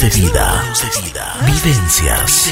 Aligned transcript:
de 0.00 0.08
vida. 0.08 0.64
Vivencias. 1.44 2.50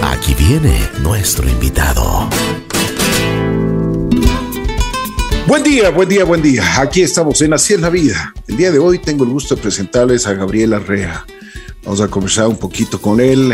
Aquí 0.00 0.32
viene 0.34 0.88
nuestro 1.02 1.46
invitado. 1.46 2.30
Buen 5.46 5.62
día, 5.62 5.90
buen 5.90 6.08
día, 6.08 6.24
buen 6.24 6.40
día. 6.40 6.80
Aquí 6.80 7.02
estamos 7.02 7.42
en 7.42 7.52
Así 7.52 7.74
es 7.74 7.80
la 7.80 7.90
vida. 7.90 8.32
El 8.48 8.56
día 8.56 8.72
de 8.72 8.78
hoy 8.78 8.98
tengo 8.98 9.24
el 9.24 9.30
gusto 9.30 9.54
de 9.54 9.60
presentarles 9.60 10.26
a 10.26 10.32
Gabriel 10.32 10.72
Arrea. 10.72 11.26
Vamos 11.84 12.00
a 12.00 12.08
conversar 12.08 12.48
un 12.48 12.56
poquito 12.56 12.98
con 12.98 13.20
él. 13.20 13.52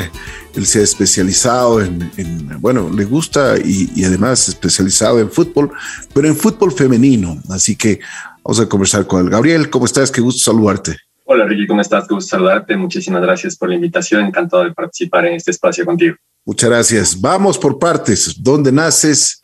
Él 0.54 0.66
se 0.66 0.78
ha 0.78 0.82
especializado 0.82 1.80
en, 1.80 2.12
bueno, 2.60 2.88
le 2.88 3.04
gusta 3.04 3.56
y, 3.58 3.90
y, 3.96 4.04
además 4.04 4.48
especializado 4.48 5.18
en 5.18 5.28
fútbol, 5.28 5.72
pero 6.14 6.28
en 6.28 6.36
fútbol 6.36 6.70
femenino. 6.70 7.42
Así 7.48 7.74
que 7.74 7.98
vamos 8.44 8.60
a 8.60 8.68
conversar 8.68 9.08
con 9.08 9.24
él. 9.24 9.30
Gabriel, 9.30 9.70
¿cómo 9.70 9.86
estás? 9.86 10.12
Qué 10.12 10.20
gusto 10.20 10.40
saludarte. 10.40 11.09
Hola 11.32 11.44
Ricky, 11.44 11.68
¿cómo 11.68 11.80
estás? 11.80 12.08
Gusto 12.08 12.36
saludarte. 12.36 12.76
Muchísimas 12.76 13.22
gracias 13.22 13.54
por 13.54 13.68
la 13.68 13.76
invitación. 13.76 14.24
Encantado 14.24 14.64
de 14.64 14.74
participar 14.74 15.26
en 15.26 15.34
este 15.34 15.52
espacio 15.52 15.84
contigo. 15.84 16.16
Muchas 16.44 16.68
gracias. 16.68 17.20
Vamos 17.20 17.56
por 17.56 17.78
partes. 17.78 18.34
¿Dónde 18.42 18.72
naces? 18.72 19.40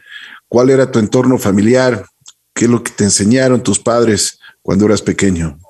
¿Cuál 0.48 0.70
era 0.70 0.90
tu 0.90 0.98
entorno 0.98 1.38
familiar? 1.38 2.04
¿Qué 2.52 2.64
es 2.64 2.70
lo 2.72 2.82
que 2.82 2.90
te 2.90 3.04
enseñaron 3.04 3.62
tus 3.62 3.78
padres 3.78 4.40
cuando 4.62 4.86
eras 4.86 5.00
pequeño? 5.00 5.60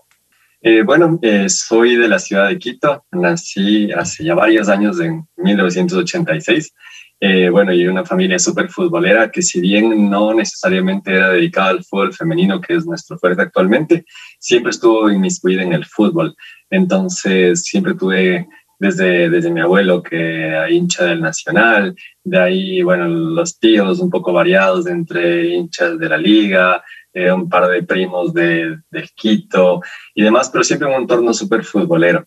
Eh, 0.62 0.82
bueno, 0.84 1.18
eh, 1.20 1.50
soy 1.50 1.96
de 1.96 2.08
la 2.08 2.18
ciudad 2.18 2.48
de 2.48 2.58
Quito. 2.58 3.04
Nací 3.12 3.92
hace 3.92 4.24
ya 4.24 4.34
varios 4.34 4.70
años, 4.70 4.98
en 5.00 5.28
1986. 5.36 6.72
Eh, 7.18 7.48
bueno, 7.48 7.72
y 7.72 7.86
una 7.86 8.04
familia 8.04 8.38
súper 8.38 8.68
futbolera 8.68 9.30
que 9.30 9.40
si 9.40 9.60
bien 9.60 10.10
no 10.10 10.34
necesariamente 10.34 11.14
era 11.14 11.30
dedicada 11.30 11.70
al 11.70 11.84
fútbol 11.84 12.12
femenino, 12.12 12.60
que 12.60 12.74
es 12.74 12.84
nuestro 12.84 13.18
fuerte 13.18 13.42
actualmente, 13.42 14.04
siempre 14.38 14.70
estuvo 14.70 15.10
inmiscuida 15.10 15.62
en 15.62 15.72
el 15.72 15.84
fútbol. 15.86 16.34
Entonces, 16.70 17.62
siempre 17.62 17.94
tuve 17.94 18.46
desde, 18.78 19.30
desde 19.30 19.50
mi 19.50 19.60
abuelo, 19.60 20.02
que 20.02 20.46
era 20.48 20.70
hincha 20.70 21.04
del 21.04 21.22
Nacional, 21.22 21.94
de 22.22 22.38
ahí, 22.38 22.82
bueno, 22.82 23.08
los 23.08 23.58
tíos 23.58 24.00
un 24.00 24.10
poco 24.10 24.32
variados 24.32 24.86
entre 24.86 25.48
hinchas 25.48 25.98
de 25.98 26.08
la 26.08 26.18
liga, 26.18 26.82
eh, 27.12 27.32
un 27.32 27.48
par 27.48 27.68
de 27.70 27.82
primos 27.82 28.34
de, 28.34 28.78
del 28.90 29.08
Quito 29.14 29.80
y 30.14 30.22
demás, 30.22 30.50
pero 30.50 30.62
siempre 30.62 30.88
un 30.88 31.00
entorno 31.00 31.32
súper 31.32 31.64
futbolero. 31.64 32.26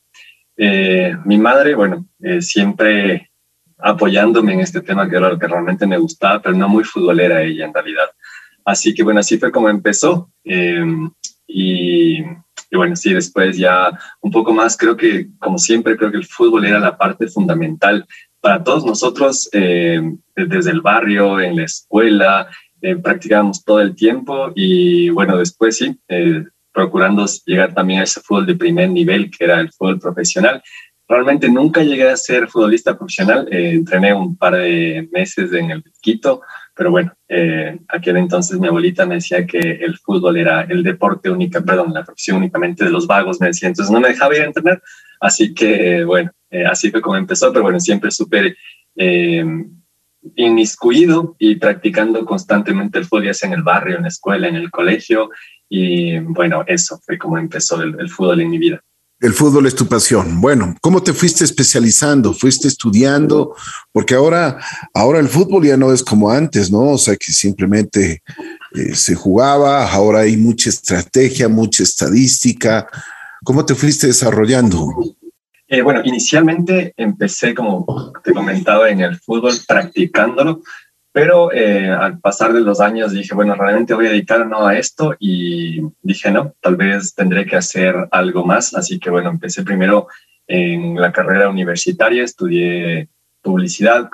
Eh, 0.58 1.16
mi 1.25 1.38
madre, 1.38 1.75
bueno, 1.75 2.08
eh, 2.22 2.41
siempre 2.41 3.28
apoyándome 3.80 4.53
en 4.53 4.59
este 4.59 4.81
tema 4.81 5.09
que 5.09 5.16
era 5.16 5.30
lo 5.30 5.39
que 5.39 5.47
realmente 5.47 5.88
me 5.88 5.97
gustaba, 5.97 6.41
pero 6.41 6.55
no 6.55 6.69
muy 6.69 6.83
futbolera 6.83 7.41
ella 7.41 7.66
en 7.66 7.73
realidad. 7.73 8.09
Así 8.66 8.94
que 8.94 9.03
bueno, 9.03 9.19
así 9.22 9.38
fue 9.38 9.52
como 9.52 9.69
empezó. 9.69 10.31
y 11.47 12.23
y 12.72 12.77
bueno, 12.77 12.95
sí, 12.95 13.13
después 13.13 13.57
ya 13.57 13.91
un 14.22 14.31
poco 14.31 14.53
más, 14.53 14.77
creo 14.77 14.95
que 14.95 15.30
como 15.39 15.57
siempre, 15.57 15.97
creo 15.97 16.11
que 16.11 16.17
el 16.17 16.25
fútbol 16.25 16.66
era 16.66 16.80
la 16.80 16.97
parte 16.97 17.27
fundamental 17.27 18.05
para 18.39 18.63
todos 18.63 18.85
nosotros, 18.85 19.50
eh, 19.52 20.02
desde 20.35 20.72
el 20.72 20.81
barrio, 20.81 21.39
en 21.39 21.57
la 21.57 21.63
escuela, 21.63 22.47
eh, 22.81 22.95
practicábamos 22.95 23.63
todo 23.63 23.81
el 23.81 23.95
tiempo 23.95 24.52
y 24.55 25.09
bueno, 25.09 25.38
después 25.38 25.77
sí, 25.77 26.00
eh, 26.07 26.45
procurando 26.72 27.25
llegar 27.45 27.73
también 27.73 28.02
a 28.02 28.03
ese 28.03 28.22
fútbol 28.22 28.45
de 28.45 28.55
primer 28.55 28.89
nivel, 28.89 29.31
que 29.31 29.45
era 29.45 29.59
el 29.59 29.72
fútbol 29.72 30.00
profesional. 30.00 30.61
Realmente 31.09 31.49
nunca 31.49 31.81
llegué 31.81 32.07
a 32.07 32.15
ser 32.15 32.47
futbolista 32.47 32.95
profesional, 32.95 33.47
entrené 33.52 34.13
un 34.13 34.38
par 34.38 34.53
de 34.53 35.09
meses 35.11 35.51
en 35.53 35.71
el 35.71 35.83
Quito, 35.99 36.43
pero 36.75 36.91
bueno, 36.91 37.11
eh, 37.27 37.79
aquel 37.88 38.17
entonces 38.17 38.59
mi 38.59 38.67
abuelita 38.67 39.07
me 39.07 39.16
decía 39.16 39.43
que 39.47 39.57
el 39.57 39.97
fútbol 39.97 40.38
era 40.38 40.61
el 40.61 40.83
deporte 40.83 41.31
única, 41.31 41.61
perdón, 41.61 41.95
la 41.95 42.03
profesión 42.03 42.38
únicamente 42.38 42.85
de 42.85 42.91
los 42.91 43.07
vagos, 43.07 43.41
me 43.41 43.47
decía, 43.47 43.69
entonces 43.69 43.91
no 43.91 43.99
me 43.99 44.09
dejaba 44.09 44.35
ir 44.35 44.43
a 44.43 44.45
entrenar, 44.45 44.83
así 45.19 45.51
que 45.55 46.03
bueno, 46.03 46.31
eh, 46.51 46.66
así 46.66 46.91
fue 46.91 47.01
como 47.01 47.17
empezó, 47.17 47.51
pero 47.51 47.63
bueno, 47.63 47.79
siempre 47.79 48.11
súper 48.11 48.55
eh, 48.95 49.44
inmiscuido 50.35 51.35
y 51.39 51.55
practicando 51.55 52.23
constantemente 52.23 53.00
el 53.00 53.05
fútbol, 53.05 53.25
ya 53.25 53.34
sea 53.34 53.47
en 53.47 53.55
el 53.55 53.63
barrio, 53.63 53.97
en 53.97 54.03
la 54.03 54.09
escuela, 54.09 54.47
en 54.47 54.57
el 54.57 54.69
colegio, 54.69 55.31
y 55.67 56.19
bueno, 56.19 56.63
eso 56.67 57.00
fue 57.03 57.17
como 57.17 57.39
empezó 57.39 57.81
el 57.81 58.09
fútbol 58.09 58.41
en 58.41 58.50
mi 58.51 58.59
vida. 58.59 58.84
El 59.22 59.34
fútbol 59.34 59.66
es 59.68 59.75
tu 59.75 59.85
pasión. 59.85 60.40
Bueno, 60.40 60.75
¿cómo 60.80 61.03
te 61.03 61.12
fuiste 61.12 61.44
especializando? 61.44 62.34
¿Fuiste 62.34 62.69
estudiando? 62.69 63.53
Porque 63.91 64.16
ahora, 64.16 64.59
ahora 64.94 65.19
el 65.19 65.28
fútbol 65.28 65.66
ya 65.66 65.75
no 65.75 65.91
es 65.91 66.03
como 66.03 66.31
antes, 66.31 66.72
¿no? 66.72 66.91
O 66.91 66.97
sea, 66.97 67.18
que 67.18 67.34
simplemente 67.34 68.24
eh, 68.75 68.96
se 68.96 69.16
jugaba, 69.16 69.91
ahora 69.91 70.19
hay 70.22 70.38
mucha 70.38 70.69
estrategia, 70.69 71.50
mucha 71.50 71.84
estadística. 71.84 72.88
¿Cómo 73.44 73.66
te 73.66 73.75
fuiste 73.75 74.08
desarrollando? 74.08 74.88
Eh, 75.68 75.81
bueno, 75.81 76.02
inicialmente 76.06 76.94
empecé, 76.96 77.53
como 77.53 78.13
te 78.24 78.34
comentaba, 78.34 78.90
en 78.90 79.02
el 79.02 79.19
fútbol 79.19 79.53
practicándolo, 79.68 80.62
pero 81.12 81.52
eh, 81.52 81.90
al 81.90 82.20
pasar 82.20 82.53
de 82.53 82.62
los 82.62 82.80
años 82.80 83.12
dije, 83.12 83.34
bueno, 83.34 83.56
realmente 83.56 83.94
voy 83.94 84.08
a 84.08 84.12
dedicarme 84.12 84.56
a 84.59 84.78
esto 84.78 85.16
y 85.20 85.81
dije, 86.02 86.31
no, 86.31 86.53
tal 86.62 86.75
vez 86.75 87.16
tendré 87.16 87.46
que 87.46 87.56
hacer 87.56 87.96
algo 88.12 88.46
más. 88.46 88.75
Así 88.75 89.00
que 89.00 89.09
bueno, 89.09 89.30
empecé 89.30 89.64
primero 89.64 90.08
en 90.47 91.00
la 91.00 91.12
carrera 91.12 91.50
universitaria, 91.50 92.24
estudié 92.24 93.09
publicidad, 93.42 94.09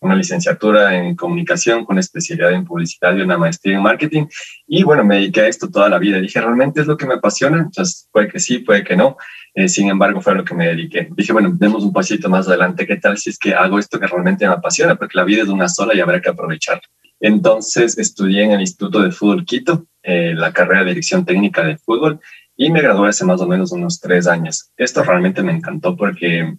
una 0.00 0.14
licenciatura 0.14 0.94
en 0.96 1.16
comunicación 1.16 1.84
con 1.84 1.98
especialidad 1.98 2.52
en 2.52 2.64
publicidad 2.64 3.16
y 3.16 3.22
una 3.22 3.38
maestría 3.38 3.76
en 3.76 3.82
marketing. 3.82 4.26
Y 4.66 4.82
bueno, 4.82 5.04
me 5.04 5.16
dediqué 5.16 5.42
a 5.42 5.48
esto 5.48 5.70
toda 5.70 5.88
la 5.88 5.98
vida. 5.98 6.20
Dije, 6.20 6.40
¿realmente 6.40 6.82
es 6.82 6.86
lo 6.86 6.96
que 6.96 7.06
me 7.06 7.14
apasiona? 7.14 7.58
Entonces, 7.58 8.08
puede 8.12 8.28
que 8.28 8.38
sí, 8.38 8.58
puede 8.58 8.84
que 8.84 8.96
no. 8.96 9.16
Eh, 9.54 9.68
sin 9.68 9.88
embargo, 9.88 10.20
fue 10.20 10.32
a 10.32 10.36
lo 10.36 10.44
que 10.44 10.54
me 10.54 10.66
dediqué. 10.66 11.08
Dije, 11.16 11.32
bueno, 11.32 11.50
demos 11.52 11.82
un 11.82 11.92
pasito 11.92 12.28
más 12.28 12.46
adelante. 12.46 12.86
¿Qué 12.86 12.96
tal 12.96 13.18
si 13.18 13.30
es 13.30 13.38
que 13.38 13.54
hago 13.54 13.78
esto 13.78 13.98
que 13.98 14.06
realmente 14.06 14.46
me 14.46 14.54
apasiona? 14.54 14.94
Porque 14.94 15.18
la 15.18 15.24
vida 15.24 15.42
es 15.42 15.48
una 15.48 15.68
sola 15.68 15.94
y 15.94 16.00
habrá 16.00 16.20
que 16.20 16.30
aprovecharla. 16.30 16.82
Entonces, 17.18 17.98
estudié 17.98 18.44
en 18.44 18.52
el 18.52 18.60
Instituto 18.60 19.02
de 19.02 19.10
Fútbol 19.10 19.44
Quito, 19.44 19.86
eh, 20.02 20.32
la 20.34 20.52
carrera 20.52 20.80
de 20.80 20.90
Dirección 20.90 21.24
Técnica 21.24 21.62
de 21.62 21.76
Fútbol, 21.76 22.20
y 22.56 22.70
me 22.70 22.80
gradué 22.80 23.08
hace 23.08 23.24
más 23.24 23.40
o 23.40 23.46
menos 23.46 23.72
unos 23.72 24.00
tres 24.00 24.26
años. 24.26 24.70
Esto 24.76 25.02
realmente 25.02 25.42
me 25.42 25.52
encantó 25.52 25.96
porque 25.96 26.56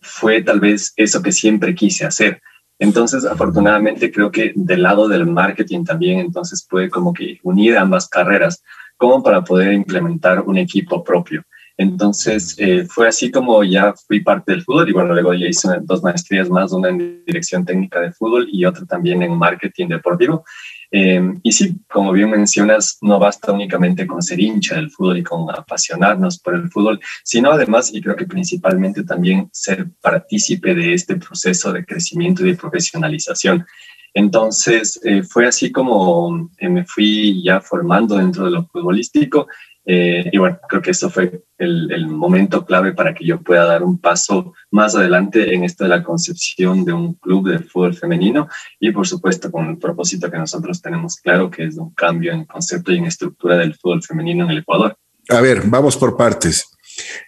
fue 0.00 0.42
tal 0.42 0.60
vez 0.60 0.92
eso 0.96 1.22
que 1.22 1.32
siempre 1.32 1.74
quise 1.74 2.06
hacer. 2.06 2.40
Entonces, 2.78 3.26
afortunadamente, 3.26 4.10
creo 4.10 4.30
que 4.30 4.52
del 4.54 4.82
lado 4.82 5.06
del 5.06 5.26
marketing 5.26 5.84
también, 5.84 6.18
entonces 6.18 6.66
puede 6.68 6.88
como 6.88 7.12
que 7.12 7.38
unir 7.42 7.76
ambas 7.76 8.08
carreras, 8.08 8.62
como 8.96 9.22
para 9.22 9.44
poder 9.44 9.72
implementar 9.74 10.40
un 10.40 10.56
equipo 10.56 11.04
propio. 11.04 11.42
Entonces, 11.80 12.56
eh, 12.58 12.84
fue 12.86 13.08
así 13.08 13.30
como 13.30 13.64
ya 13.64 13.94
fui 13.94 14.20
parte 14.20 14.52
del 14.52 14.62
fútbol 14.62 14.90
y 14.90 14.92
bueno, 14.92 15.14
luego 15.14 15.32
ya 15.32 15.46
hice 15.46 15.66
dos 15.80 16.02
maestrías 16.02 16.50
más, 16.50 16.72
una 16.72 16.90
en 16.90 17.24
dirección 17.24 17.64
técnica 17.64 18.00
de 18.00 18.12
fútbol 18.12 18.46
y 18.52 18.66
otra 18.66 18.84
también 18.84 19.22
en 19.22 19.34
marketing 19.34 19.88
deportivo. 19.88 20.44
Em, 20.90 21.40
y 21.42 21.52
sí, 21.52 21.78
como 21.90 22.12
bien 22.12 22.28
mencionas, 22.28 22.98
no 23.00 23.18
basta 23.18 23.50
únicamente 23.50 24.06
con 24.06 24.20
ser 24.20 24.38
hincha 24.40 24.74
del 24.74 24.90
fútbol 24.90 25.16
y 25.16 25.22
con 25.22 25.48
apasionarnos 25.50 26.38
por 26.40 26.54
el 26.54 26.70
fútbol, 26.70 27.00
sino 27.24 27.50
además, 27.50 27.94
y 27.94 28.02
creo 28.02 28.14
que 28.14 28.26
principalmente 28.26 29.02
también 29.02 29.48
ser 29.50 29.88
partícipe 30.02 30.74
de 30.74 30.92
este 30.92 31.16
proceso 31.16 31.72
de 31.72 31.86
crecimiento 31.86 32.44
y 32.44 32.50
de 32.50 32.58
profesionalización. 32.58 33.64
Entonces, 34.12 35.00
eh, 35.02 35.22
fue 35.22 35.46
así 35.46 35.72
como 35.72 36.50
eh, 36.58 36.68
me 36.68 36.84
fui 36.84 37.42
ya 37.42 37.60
formando 37.62 38.16
dentro 38.16 38.44
de 38.44 38.50
lo 38.50 38.66
futbolístico 38.66 39.46
eh, 39.86 40.28
y 40.30 40.38
bueno, 40.38 40.58
creo 40.68 40.82
que 40.82 40.90
eso 40.90 41.08
fue 41.08 41.42
el, 41.56 41.90
el, 41.90 42.06
momento 42.06 42.66
clave 42.66 42.92
para 42.92 43.14
que 43.14 43.24
yo 43.24 43.40
pueda 43.40 43.64
dar 43.64 43.82
un 43.82 43.98
paso 43.98 44.52
más 44.70 44.94
adelante 44.94 45.54
en 45.54 45.64
esto 45.64 45.84
de 45.84 45.90
la 45.90 46.02
concepción 46.02 46.84
de 46.84 46.92
un 46.92 47.14
club 47.14 47.48
de 47.48 47.60
fútbol 47.60 47.94
femenino 47.94 48.46
y 48.78 48.90
por 48.90 49.06
supuesto 49.06 49.50
con 49.50 49.68
el 49.68 49.78
propósito 49.78 50.30
que 50.30 50.36
nosotros 50.36 50.82
tenemos 50.82 51.16
claro, 51.16 51.50
que 51.50 51.64
es 51.64 51.76
un 51.76 51.94
cambio 51.94 52.32
en 52.32 52.44
concepto 52.44 52.92
y 52.92 52.98
en 52.98 53.06
estructura 53.06 53.56
del 53.56 53.74
fútbol 53.74 54.02
femenino 54.02 54.44
en 54.44 54.50
el 54.50 54.58
Ecuador. 54.58 54.96
A 55.30 55.40
ver, 55.40 55.62
vamos 55.64 55.96
por 55.96 56.16
partes. 56.16 56.66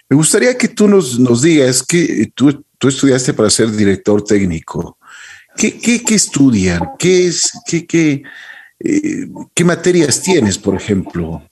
Me 0.08 0.16
gustaría 0.16 0.56
que 0.58 0.68
tú 0.68 0.88
nos, 0.88 1.18
nos 1.18 1.40
digas 1.40 1.82
que 1.82 2.30
tú, 2.34 2.64
tú 2.78 2.88
estudiaste 2.88 3.32
para 3.32 3.48
ser 3.48 3.70
director 3.70 4.22
técnico. 4.22 4.98
¿Qué, 5.56 5.78
qué, 5.78 6.02
qué 6.02 6.14
estudian? 6.14 6.80
¿Qué, 6.98 7.28
es, 7.28 7.52
qué, 7.66 7.86
qué, 7.86 8.22
eh, 8.80 9.28
¿Qué 9.54 9.64
materias 9.64 10.20
tienes, 10.22 10.58
por 10.58 10.74
ejemplo? 10.74 11.42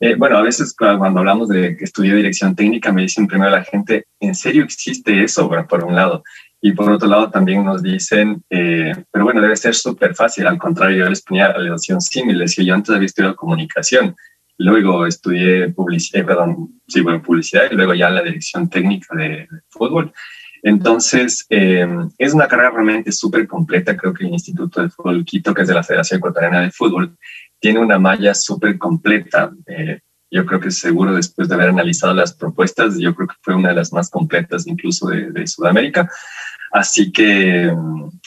Eh, 0.00 0.14
bueno, 0.14 0.38
a 0.38 0.42
veces 0.42 0.74
cuando 0.76 1.18
hablamos 1.18 1.48
de 1.48 1.76
que 1.76 1.84
estudié 1.84 2.14
dirección 2.14 2.54
técnica, 2.54 2.92
me 2.92 3.02
dicen 3.02 3.26
primero 3.26 3.50
la 3.50 3.64
gente, 3.64 4.06
¿en 4.20 4.34
serio 4.34 4.62
existe 4.62 5.24
eso? 5.24 5.48
Bueno, 5.48 5.66
por 5.66 5.84
un 5.84 5.94
lado. 5.94 6.22
Y 6.60 6.72
por 6.72 6.90
otro 6.90 7.08
lado 7.08 7.30
también 7.30 7.64
nos 7.64 7.82
dicen, 7.82 8.42
eh, 8.50 8.92
pero 9.12 9.24
bueno, 9.24 9.40
debe 9.40 9.56
ser 9.56 9.74
súper 9.74 10.14
fácil. 10.14 10.46
Al 10.46 10.58
contrario, 10.58 10.98
yo 10.98 11.08
les 11.08 11.22
ponía 11.22 11.48
la 11.48 11.54
relación 11.54 12.00
similar. 12.00 12.42
Decía, 12.42 12.64
yo 12.64 12.74
antes 12.74 12.94
había 12.94 13.06
estudiado 13.06 13.36
comunicación, 13.36 14.14
luego 14.58 15.06
estudié 15.06 15.68
publicidad, 15.70 16.22
eh, 16.22 16.24
perdón, 16.24 16.80
sí, 16.86 17.00
bueno, 17.00 17.22
publicidad 17.22 17.64
y 17.70 17.74
luego 17.74 17.94
ya 17.94 18.10
la 18.10 18.22
dirección 18.22 18.68
técnica 18.68 19.16
de, 19.16 19.28
de 19.28 19.48
fútbol. 19.68 20.12
Entonces, 20.60 21.46
es 21.48 22.34
una 22.34 22.48
carrera 22.48 22.70
realmente 22.70 23.12
súper 23.12 23.46
completa. 23.46 23.96
Creo 23.96 24.12
que 24.12 24.24
el 24.24 24.32
Instituto 24.32 24.82
de 24.82 24.90
Fútbol 24.90 25.24
Quito, 25.24 25.54
que 25.54 25.62
es 25.62 25.68
de 25.68 25.74
la 25.74 25.84
Federación 25.84 26.18
Ecuatoriana 26.18 26.62
de 26.62 26.72
Fútbol, 26.72 27.16
tiene 27.60 27.80
una 27.80 27.98
malla 27.98 28.34
súper 28.34 28.78
completa. 28.78 29.50
Eh, 29.66 30.00
yo 30.30 30.44
creo 30.44 30.60
que 30.60 30.70
seguro 30.70 31.14
después 31.14 31.48
de 31.48 31.54
haber 31.54 31.70
analizado 31.70 32.14
las 32.14 32.34
propuestas, 32.34 32.98
yo 32.98 33.14
creo 33.14 33.28
que 33.28 33.34
fue 33.40 33.54
una 33.54 33.70
de 33.70 33.76
las 33.76 33.92
más 33.92 34.10
completas 34.10 34.66
incluso 34.66 35.08
de, 35.08 35.46
Sudamérica. 35.46 36.10
Así 36.70 37.10
que, 37.10 37.72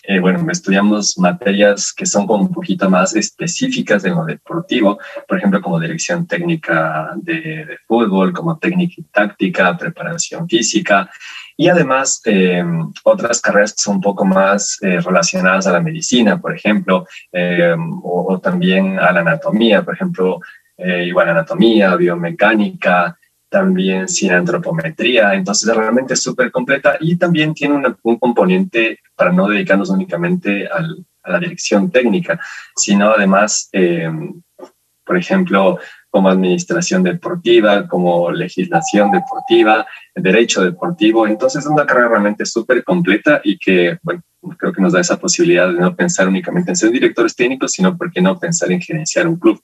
eh, 0.03 0.19
bueno, 0.19 0.49
estudiamos 0.51 1.15
materias 1.19 1.93
que 1.93 2.07
son 2.07 2.25
como 2.25 2.45
un 2.45 2.51
poquito 2.51 2.89
más 2.89 3.15
específicas 3.15 4.01
de 4.01 4.09
lo 4.09 4.25
deportivo, 4.25 4.97
por 5.27 5.37
ejemplo, 5.37 5.61
como 5.61 5.79
dirección 5.79 6.25
técnica 6.25 7.11
de, 7.17 7.77
fútbol, 7.87 8.33
como 8.33 8.57
técnica 8.57 8.95
y 8.97 9.03
táctica, 9.03 9.77
preparación 9.77 10.49
física, 10.49 11.07
y 11.61 11.69
además 11.69 12.21
eh, 12.25 12.63
otras 13.03 13.39
carreras 13.39 13.75
son 13.77 13.97
un 13.97 14.01
poco 14.01 14.25
más 14.25 14.79
eh, 14.81 14.99
relacionadas 14.99 15.67
a 15.67 15.73
la 15.73 15.79
medicina, 15.79 16.41
por 16.41 16.55
ejemplo, 16.55 17.05
o, 18.03 18.33
o, 18.33 18.39
también 18.39 18.97
a 18.97 19.11
la 19.11 19.19
anatomía, 19.19 19.83
por 19.83 19.93
ejemplo, 19.93 20.39
eh, 20.75 21.03
igual 21.05 21.29
anatomía, 21.29 21.95
biomecánica, 21.95 23.15
también 23.47 24.07
sin 24.07 24.31
antropometría, 24.31 25.35
entonces 25.35 25.75
realmente 25.75 26.15
es 26.15 26.23
súper 26.23 26.49
completa 26.49 26.97
y 26.99 27.15
también 27.15 27.53
tiene 27.53 27.95
un 28.01 28.17
componente 28.17 28.97
para 29.15 29.31
no 29.31 29.47
dedicarnos 29.47 29.91
únicamente 29.91 30.67
a 30.67 31.29
la 31.29 31.37
dirección 31.37 31.91
técnica, 31.91 32.39
sino 32.75 33.11
además, 33.11 33.69
eh, 33.71 34.09
por 35.05 35.15
ejemplo, 35.15 35.77
como 36.11 36.29
administración 36.29 37.03
deportiva, 37.03 37.87
como 37.87 38.31
legislación 38.31 39.11
deportiva, 39.11 39.87
derecho 40.13 40.61
deportivo. 40.61 41.25
Entonces 41.25 41.63
es 41.63 41.69
una 41.69 41.85
carrera 41.85 42.09
realmente 42.09 42.45
súper 42.45 42.83
completa 42.83 43.41
y 43.43 43.57
que, 43.57 43.97
bueno, 44.03 44.21
creo 44.57 44.73
que 44.73 44.81
nos 44.81 44.93
da 44.93 44.99
esa 44.99 45.17
posibilidad 45.17 45.67
de 45.71 45.79
no 45.79 45.95
pensar 45.95 46.27
únicamente 46.27 46.69
en 46.71 46.75
ser 46.75 46.91
directores 46.91 47.35
técnicos, 47.35 47.71
sino, 47.71 47.97
¿por 47.97 48.11
qué 48.11 48.21
no 48.21 48.37
pensar 48.37 48.71
en 48.71 48.81
gerenciar 48.81 49.25
un 49.25 49.37
club? 49.37 49.59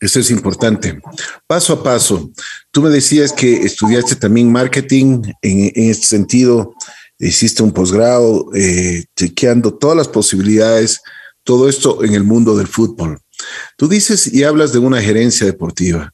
Eso 0.00 0.18
es 0.18 0.30
importante. 0.30 0.98
Paso 1.46 1.74
a 1.74 1.82
paso, 1.82 2.30
tú 2.70 2.82
me 2.82 2.90
decías 2.90 3.32
que 3.32 3.58
estudiaste 3.58 4.16
también 4.16 4.50
marketing 4.50 5.22
en, 5.42 5.90
este 5.90 6.06
sentido, 6.06 6.74
hiciste 7.18 7.62
un 7.62 7.72
posgrado 7.72 8.46
eh, 8.54 9.04
chequeando 9.14 9.74
todas 9.74 9.96
las 9.96 10.08
posibilidades, 10.08 11.02
todo 11.44 11.68
esto 11.68 12.02
en 12.02 12.14
el 12.14 12.24
mundo 12.24 12.56
del 12.56 12.66
fútbol. 12.66 13.20
Tú 13.76 13.88
dices 13.88 14.32
y 14.32 14.44
hablas 14.44 14.72
de 14.72 14.78
una 14.78 15.00
gerencia 15.00 15.46
deportiva. 15.46 16.12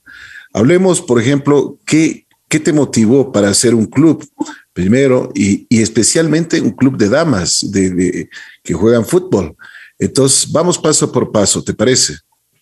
Hablemos, 0.52 1.00
por 1.00 1.20
ejemplo, 1.20 1.78
¿qué, 1.86 2.26
qué 2.48 2.60
te 2.60 2.72
motivó 2.72 3.32
para 3.32 3.48
hacer 3.48 3.74
un 3.74 3.86
club? 3.86 4.26
Primero, 4.72 5.30
y, 5.34 5.66
especialmente 5.70 6.60
un 6.60 6.72
club 6.72 6.96
de 6.96 7.08
damas 7.08 7.60
de, 7.70 8.28
que 8.62 8.74
juegan 8.74 9.04
fútbol. 9.04 9.54
Entonces, 9.98 10.50
vamos 10.50 10.78
paso 10.78 11.12
por 11.12 11.30
paso, 11.30 11.62
¿te 11.62 11.74
parece? 11.74 12.16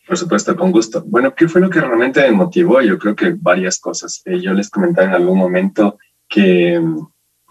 Por 0.07 0.19
supuesto, 0.19 0.57
con 0.57 0.73
gusto. 0.73 1.05
Bueno, 1.07 1.33
¿qué 1.35 1.49
fue 1.49 1.61
lo 1.61 1.71
que 1.71 1.81
realmente 1.81 2.21
me 2.23 2.33
motivó? 2.33 2.81
Yo 2.81 2.99
creo 2.99 3.15
que 3.15 3.37
varias 3.39 3.79
cosas. 3.79 4.23
Eh, 4.25 4.41
yo 4.41 4.53
les 4.53 4.69
comentaba 4.69 5.09
en 5.09 5.15
algún 5.15 5.39
momento 5.39 5.99
que 6.29 6.81
mm, 6.81 7.07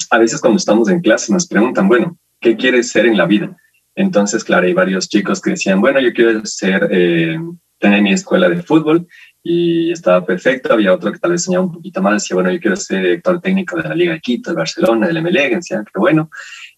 a 0.09 0.17
veces 0.17 0.41
cuando 0.41 0.57
estamos 0.57 0.89
en 0.89 0.99
clase 0.99 1.31
nos 1.31 1.47
preguntan, 1.47 1.87
bueno, 1.87 2.17
¿qué 2.41 2.57
quieres 2.57 2.89
ser 2.89 3.05
en 3.05 3.17
la 3.17 3.25
vida? 3.25 3.55
Entonces, 3.99 4.45
claro, 4.45 4.65
hay 4.65 4.73
varios 4.73 5.09
chicos 5.09 5.41
que 5.41 5.49
decían, 5.49 5.81
bueno, 5.81 5.99
yo 5.99 6.13
quiero 6.13 6.45
ser, 6.45 6.87
eh, 6.89 7.37
tener 7.77 8.01
mi 8.01 8.13
escuela 8.13 8.47
de 8.47 8.63
fútbol 8.63 9.05
y 9.43 9.91
estaba 9.91 10.25
perfecto. 10.25 10.71
Había 10.71 10.93
otro 10.93 11.11
que 11.11 11.19
tal 11.19 11.31
vez 11.31 11.43
soñaba 11.43 11.65
un 11.65 11.73
poquito 11.73 12.01
más, 12.01 12.23
decía, 12.23 12.35
bueno, 12.35 12.49
yo 12.49 12.61
quiero 12.61 12.77
ser 12.77 13.01
director 13.01 13.41
técnico 13.41 13.75
de 13.75 13.89
la 13.89 13.93
Liga 13.93 14.13
de 14.13 14.21
Quito, 14.21 14.51
de 14.51 14.55
Barcelona, 14.55 15.05
del 15.05 15.21
MLE, 15.21 15.49
decía, 15.49 15.83
pero 15.83 15.99
bueno. 15.99 16.29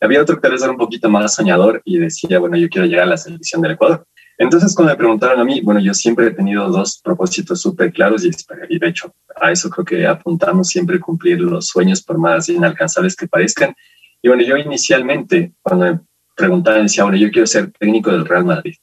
había 0.02 0.20
otro 0.20 0.36
que 0.38 0.42
tal 0.42 0.54
vez 0.54 0.64
era 0.64 0.72
un 0.72 0.80
poquito 0.80 1.12
más 1.12 1.36
soñador 1.36 1.80
y 1.86 2.00
decía, 2.00 2.40
bueno, 2.40 2.58
yo 2.58 2.68
quiero 2.70 2.88
llegar 2.88 3.04
a 3.04 3.12
la 3.12 3.18
selección 3.18 3.62
del 3.62 3.74
Ecuador. 3.74 4.04
Entonces, 4.40 4.74
cuando 4.74 4.94
me 4.94 4.98
preguntaron 4.98 5.40
a 5.40 5.44
mí, 5.44 5.62
bueno, 5.62 5.80
yo 5.80 5.94
siempre 5.94 6.26
he 6.26 6.32
tenido 6.32 6.70
dos 6.70 7.02
propósitos 7.04 7.62
súper 7.62 7.94
claros 7.94 8.26
y, 8.26 8.32
y, 8.68 8.80
de 8.80 8.88
hecho 8.88 9.14
a 9.40 9.52
eso 9.52 9.70
creo 9.70 9.86
que 9.86 10.08
apuntamos 10.08 10.70
siempre 10.70 11.00
cumplir 11.00 11.40
los 11.40 11.68
sueños 11.68 12.02
por 12.02 12.18
más 12.18 12.50
inalcanzables 12.50 13.16
que 13.16 13.28
parezcan. 13.28 13.76
Y 14.24 14.28
bueno, 14.28 14.42
yo 14.42 14.58
inicialmente, 14.58 15.54
cuando 15.62 16.02
preguntaban, 16.42 16.84
decía, 16.84 17.04
bueno, 17.04 17.18
yo 17.18 17.32
quiero 17.32 17.48
ser 17.48 17.72
técnico 17.72 18.12
del 18.12 18.26
Real 18.26 18.46
Madrid. 18.46 18.76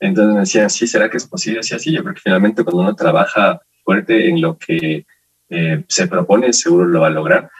Entonces 0.00 0.34
me 0.34 0.40
decían, 0.40 0.68
sí, 0.68 0.86
¿será 0.86 1.08
que 1.08 1.16
es 1.16 1.26
posible? 1.26 1.62
Sí, 1.62 1.74
así, 1.74 1.92
yo 1.92 2.02
creo 2.02 2.14
que 2.14 2.20
finalmente 2.20 2.62
cuando 2.64 2.82
uno 2.82 2.94
trabaja 2.94 3.60
fuerte 3.84 4.28
en 4.28 4.40
lo 4.40 4.58
que 4.58 5.06
eh, 5.48 5.84
se 5.88 6.06
propone, 6.08 6.52
seguro 6.52 6.86
lo 6.86 7.00
va 7.00 7.06
a 7.06 7.10
lograr. 7.10 7.50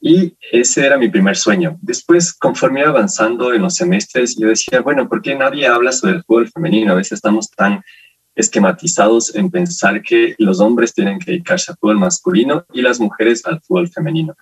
Y 0.00 0.36
ese 0.52 0.86
era 0.86 0.98
mi 0.98 1.08
primer 1.08 1.36
sueño. 1.36 1.78
Después, 1.80 2.34
conforme 2.34 2.80
iba 2.80 2.90
avanzando 2.90 3.52
en 3.54 3.62
los 3.62 3.76
semestres, 3.76 4.36
yo 4.38 4.48
decía, 4.48 4.80
bueno, 4.80 5.08
¿por 5.08 5.22
qué 5.22 5.34
nadie 5.34 5.66
habla 5.66 5.92
sobre 5.92 6.14
el 6.14 6.24
fútbol 6.24 6.48
femenino? 6.48 6.92
A 6.92 6.96
veces 6.96 7.12
estamos 7.12 7.50
tan 7.50 7.82
esquematizados 8.34 9.34
en 9.34 9.50
pensar 9.50 10.02
que 10.02 10.34
los 10.38 10.60
hombres 10.60 10.92
tienen 10.92 11.18
que 11.18 11.32
dedicarse 11.32 11.72
al 11.72 11.78
fútbol 11.78 11.98
masculino 11.98 12.66
y 12.72 12.82
las 12.82 13.00
mujeres 13.00 13.44
al 13.46 13.60
fútbol 13.62 13.88
femenino. 13.88 14.36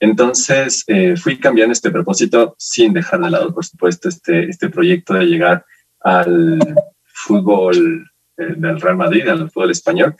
Entonces, 0.00 0.84
eh, 0.86 1.16
fui 1.16 1.38
cambiando 1.38 1.72
este 1.72 1.90
propósito 1.90 2.54
sin 2.58 2.92
dejar 2.92 3.20
de 3.20 3.30
lado, 3.30 3.52
por 3.52 3.64
supuesto, 3.64 4.08
este, 4.08 4.48
este 4.48 4.68
proyecto 4.68 5.14
de 5.14 5.26
llegar 5.26 5.64
al 6.00 6.58
fútbol 7.04 8.08
eh, 8.36 8.54
del 8.56 8.80
Real 8.80 8.96
Madrid, 8.96 9.28
al 9.28 9.50
fútbol 9.50 9.70
español. 9.70 10.16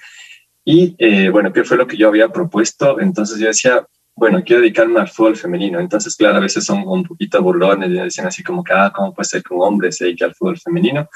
Y 0.64 0.94
eh, 0.98 1.30
bueno, 1.30 1.52
¿qué 1.52 1.64
fue 1.64 1.76
lo 1.76 1.86
que 1.86 1.96
yo 1.96 2.08
había 2.08 2.28
propuesto? 2.28 3.00
Entonces 3.00 3.38
yo 3.38 3.46
decía, 3.46 3.86
bueno, 4.14 4.42
quiero 4.44 4.60
dedicarme 4.62 5.00
al 5.00 5.08
fútbol 5.08 5.36
femenino. 5.36 5.78
Entonces, 5.78 6.16
claro, 6.16 6.38
a 6.38 6.40
veces 6.40 6.64
son 6.64 6.82
un 6.86 7.04
poquito 7.04 7.40
burlones 7.40 7.88
y 7.88 7.94
decían 7.94 8.26
así 8.26 8.42
como 8.42 8.64
que, 8.64 8.72
ah, 8.72 8.92
¿cómo 8.94 9.14
puede 9.14 9.28
ser 9.28 9.42
que 9.42 9.54
un 9.54 9.62
hombre 9.62 9.92
se 9.92 10.04
dedique 10.04 10.24
al 10.24 10.34
fútbol 10.34 10.58
femenino? 10.58 11.08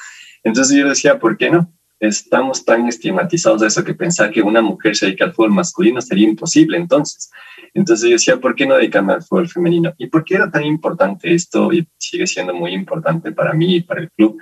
Entonces 0.44 0.76
yo 0.76 0.88
decía, 0.88 1.18
¿por 1.18 1.36
qué 1.36 1.50
no? 1.50 1.72
Estamos 2.02 2.64
tan 2.64 2.88
estigmatizados 2.88 3.60
de 3.60 3.68
eso 3.68 3.84
que 3.84 3.94
pensar 3.94 4.32
que 4.32 4.42
una 4.42 4.60
mujer 4.60 4.96
se 4.96 5.06
dedique 5.06 5.22
al 5.22 5.32
fútbol 5.32 5.52
masculino 5.52 6.00
sería 6.00 6.28
imposible 6.28 6.76
entonces. 6.76 7.30
Entonces 7.74 8.08
yo 8.08 8.14
decía, 8.14 8.40
¿por 8.40 8.56
qué 8.56 8.66
no 8.66 8.74
dedicarme 8.74 9.12
al 9.12 9.22
fútbol 9.22 9.48
femenino? 9.48 9.94
¿Y 9.98 10.08
por 10.08 10.24
qué 10.24 10.34
era 10.34 10.50
tan 10.50 10.64
importante 10.64 11.32
esto? 11.32 11.72
Y 11.72 11.86
sigue 11.96 12.26
siendo 12.26 12.54
muy 12.54 12.72
importante 12.72 13.30
para 13.30 13.52
mí 13.52 13.76
y 13.76 13.80
para 13.82 14.00
el 14.00 14.10
club 14.10 14.36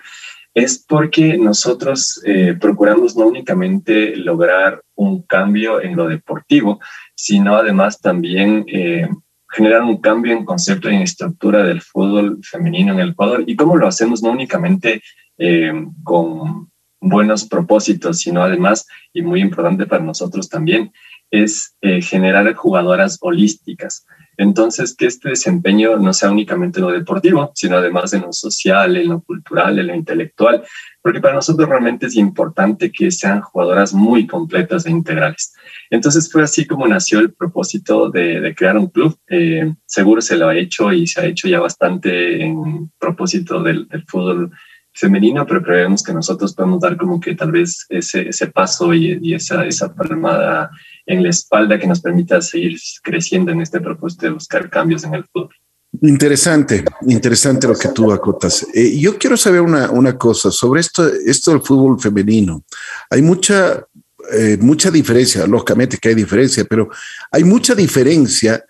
es 0.55 0.85
porque 0.89 1.37
nosotros 1.37 2.23
eh, 2.25 2.57
procuramos 2.59 3.15
no 3.15 3.27
únicamente 3.27 4.17
lograr 4.17 4.83
un 4.95 5.23
cambio 5.23 5.83
en 5.83 5.97
lo 5.97 6.09
deportivo, 6.09 6.81
sino 7.15 7.57
además 7.57 8.01
también 8.01 8.65
eh, 8.69 9.07
generar 9.51 9.83
un 9.83 10.01
cambio 10.01 10.33
en 10.33 10.47
concepto 10.47 10.91
y 10.91 10.95
en 10.95 11.03
estructura 11.03 11.63
del 11.63 11.83
fútbol 11.83 12.39
femenino 12.43 12.95
en 12.95 13.01
el 13.01 13.11
Ecuador. 13.11 13.45
¿Y 13.47 13.55
cómo 13.55 13.77
lo 13.77 13.87
hacemos? 13.87 14.23
No 14.23 14.31
únicamente 14.31 15.03
eh, 15.37 15.73
con 16.03 16.70
buenos 17.01 17.47
propósitos, 17.47 18.19
sino 18.19 18.43
además, 18.43 18.87
y 19.13 19.23
muy 19.23 19.41
importante 19.41 19.87
para 19.87 20.05
nosotros 20.05 20.49
también, 20.49 20.93
es 21.31 21.77
generar 21.81 22.53
jugadoras 22.55 23.19
holísticas. 23.21 24.05
Entonces, 24.41 24.97
que 24.97 25.05
este 25.05 25.29
desempeño 25.29 25.99
no 25.99 26.15
sea 26.15 26.31
únicamente 26.31 26.81
en 26.81 26.87
lo 26.87 26.93
deportivo, 26.93 27.53
sino 27.55 27.77
además 27.77 28.15
en 28.15 28.23
lo 28.23 28.33
social, 28.33 28.97
en 28.97 29.09
lo 29.09 29.21
cultural, 29.21 29.79
en 29.79 29.89
lo 29.89 29.95
intelectual, 29.95 30.65
porque 31.03 31.21
para 31.21 31.35
nosotros 31.35 31.69
realmente 31.69 32.07
es 32.07 32.17
importante 32.17 32.91
que 32.91 33.11
sean 33.11 33.43
jugadoras 33.43 33.93
muy 33.93 34.27
completas 34.27 34.87
e 34.87 34.91
integrales. 34.91 35.53
Entonces 35.91 36.33
fue 36.33 36.43
así 36.43 36.67
como 36.67 36.89
nació 36.89 37.21
el 37.21 37.35
propósito 37.35 38.09
de, 38.09 38.55
crear 38.57 38.79
un 38.79 38.87
club. 38.87 39.15
Eh, 39.29 39.75
seguro 39.85 40.23
se 40.23 40.37
lo 40.37 40.49
ha 40.49 40.57
hecho 40.57 40.91
y 40.91 41.07
se 41.07 41.21
ha 41.21 41.27
hecho 41.27 41.47
ya 41.47 41.61
bastante 41.61 42.43
en 42.43 42.91
propósito 42.99 43.63
del, 43.63 43.89
fútbol 44.07 44.53
femenino, 44.93 45.47
pero 45.47 45.63
creemos 45.63 46.03
que 46.03 46.13
nosotros 46.13 46.55
podemos 46.55 46.81
dar 46.81 46.97
como 46.97 47.21
que 47.21 47.35
tal 47.35 47.53
vez 47.53 47.87
ese, 47.89 48.29
ese 48.29 48.47
paso 48.49 48.93
y, 48.93 49.35
esa, 49.35 49.65
esa 49.67 49.95
palmada 49.95 50.71
en 51.07 51.23
la 51.23 51.31
espalda 51.31 51.79
que 51.79 51.87
nos 51.87 52.01
permita 52.01 52.41
seguir 52.41 52.79
creciendo 53.03 53.53
en 53.53 53.61
este 53.61 53.81
propósito 53.81 54.27
de 54.27 54.33
buscar 54.33 54.69
cambios 54.69 55.05
en 55.05 55.15
el 55.15 55.25
fútbol. 55.25 55.55
Interesante, 56.03 56.85
interesante 57.09 57.67
lo 57.67 57.75
que 57.75 57.89
tú 57.89 58.13
acotas. 58.13 58.65
Eh, 58.73 58.99
yo 58.99 59.19
quiero 59.19 59.37
saber 59.37 59.61
una, 59.61 59.91
una, 59.91 60.17
cosa 60.17 60.51
sobre 60.51 60.81
esto, 60.81 61.05
esto 61.27 61.51
del 61.51 61.63
fútbol 61.63 62.01
femenino. 62.01 62.63
Hay 63.11 63.23
mucha, 63.23 63.85
eh, 64.33 64.57
mucha 64.61 64.91
diferencia, 64.91 65.47
lógicamente 65.49 65.99
que 65.99 66.11
hay 66.11 66.15
diferencia, 66.15 66.65
pero 66.65 66.89
hay 67.33 67.43
mucha 67.43 67.75
diferencia 67.75 68.65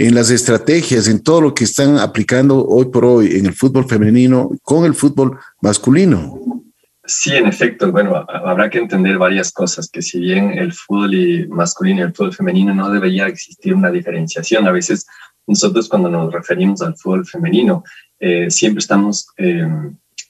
en 0.00 0.14
las 0.14 0.30
estrategias, 0.30 1.08
en 1.08 1.22
todo 1.22 1.42
lo 1.42 1.54
que 1.54 1.64
están 1.64 1.98
aplicando 1.98 2.66
hoy 2.66 2.86
por 2.86 3.04
hoy 3.04 3.36
en 3.36 3.44
el 3.44 3.52
fútbol 3.52 3.86
femenino 3.86 4.50
con 4.62 4.86
el 4.86 4.94
fútbol 4.94 5.38
masculino. 5.60 6.40
Sí, 7.04 7.34
en 7.34 7.46
efecto. 7.46 7.92
Bueno, 7.92 8.24
habrá 8.26 8.70
que 8.70 8.78
entender 8.78 9.18
varias 9.18 9.52
cosas, 9.52 9.90
que 9.90 10.00
si 10.00 10.18
bien 10.18 10.52
el 10.52 10.72
fútbol 10.72 11.48
masculino 11.50 12.00
y 12.00 12.04
el 12.04 12.14
fútbol 12.14 12.32
femenino 12.32 12.74
no 12.74 12.90
debería 12.90 13.26
existir 13.26 13.74
una 13.74 13.90
diferenciación, 13.90 14.66
a 14.66 14.72
veces 14.72 15.06
nosotros 15.46 15.86
cuando 15.86 16.08
nos 16.08 16.32
referimos 16.32 16.80
al 16.80 16.96
fútbol 16.96 17.26
femenino, 17.26 17.84
eh, 18.20 18.50
siempre 18.50 18.78
estamos, 18.78 19.26
eh, 19.36 19.68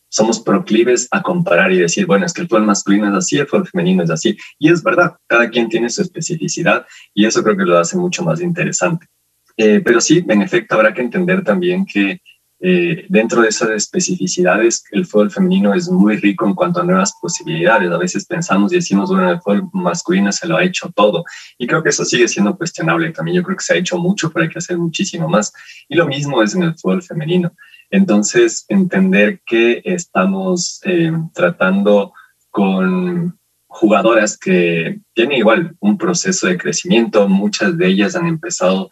somos 0.09 0.41
proclives 0.41 1.07
a 1.13 1.23
comparar 1.23 1.71
y 1.71 1.79
decir, 1.79 2.07
bueno, 2.07 2.27
es 2.27 2.33
que 2.33 2.41
el 2.41 2.49
fútbol 2.49 2.67
masculino 2.67 3.07
es 3.07 3.15
así, 3.15 3.39
el 3.39 3.47
fútbol 3.47 3.69
femenino 3.69 4.03
es 4.03 4.11
así. 4.11 4.37
Y 4.59 4.73
es 4.73 4.83
verdad, 4.83 5.15
cada 5.29 5.49
quien 5.49 5.69
tiene 5.69 5.89
su 5.91 6.03
especificidad 6.03 6.85
y 7.15 7.25
eso 7.25 7.45
creo 7.45 7.57
que 7.57 7.65
lo 7.65 7.79
hace 7.79 7.97
mucho 7.97 8.25
más 8.25 8.41
interesante. 8.41 9.07
Eh, 9.63 9.83
pero 9.85 10.01
sí, 10.01 10.25
en 10.27 10.41
efecto, 10.41 10.75
habrá 10.75 10.95
que 10.95 11.03
entender 11.03 11.45
también 11.45 11.85
que 11.85 12.23
eh, 12.63 13.05
dentro 13.11 13.43
de 13.43 13.49
esas 13.49 13.69
especificidades, 13.69 14.85
el 14.91 15.05
fútbol 15.05 15.31
femenino 15.31 15.75
es 15.75 15.91
muy 15.91 16.17
rico 16.17 16.47
en 16.47 16.55
cuanto 16.55 16.81
a 16.81 16.83
nuevas 16.83 17.13
posibilidades. 17.21 17.91
A 17.91 17.99
veces 17.99 18.25
pensamos 18.25 18.73
y 18.73 18.77
decimos, 18.77 19.11
bueno, 19.11 19.31
el 19.31 19.39
fútbol 19.43 19.69
masculino 19.75 20.33
se 20.33 20.49
lo 20.49 20.57
ha 20.57 20.65
hecho 20.65 20.91
todo. 20.97 21.27
Y 21.59 21.67
creo 21.67 21.83
que 21.83 21.91
eso 21.91 22.07
sigue 22.07 22.27
siendo 22.27 22.57
cuestionable 22.57 23.11
también. 23.11 23.37
Yo 23.37 23.43
creo 23.43 23.59
que 23.59 23.63
se 23.63 23.75
ha 23.75 23.77
hecho 23.77 23.99
mucho, 23.99 24.33
pero 24.33 24.45
hay 24.45 24.49
que 24.49 24.61
hacer 24.61 24.79
muchísimo 24.79 25.29
más. 25.29 25.53
Y 25.91 25.95
lo 25.95 26.07
mismo 26.07 26.43
es 26.43 26.55
en 26.55 26.63
el 26.63 26.75
fútbol 26.79 27.03
femenino. 27.03 27.53
Entonces, 27.91 28.65
entender 28.69 29.43
que 29.45 29.83
estamos 29.85 30.81
eh, 30.85 31.13
tratando 31.35 32.15
con 32.49 33.39
jugadoras 33.67 34.39
que 34.39 35.01
tienen 35.13 35.37
igual 35.37 35.77
un 35.81 35.99
proceso 35.99 36.47
de 36.47 36.57
crecimiento, 36.57 37.29
muchas 37.29 37.77
de 37.77 37.89
ellas 37.89 38.17
han 38.17 38.27
empezado 38.27 38.91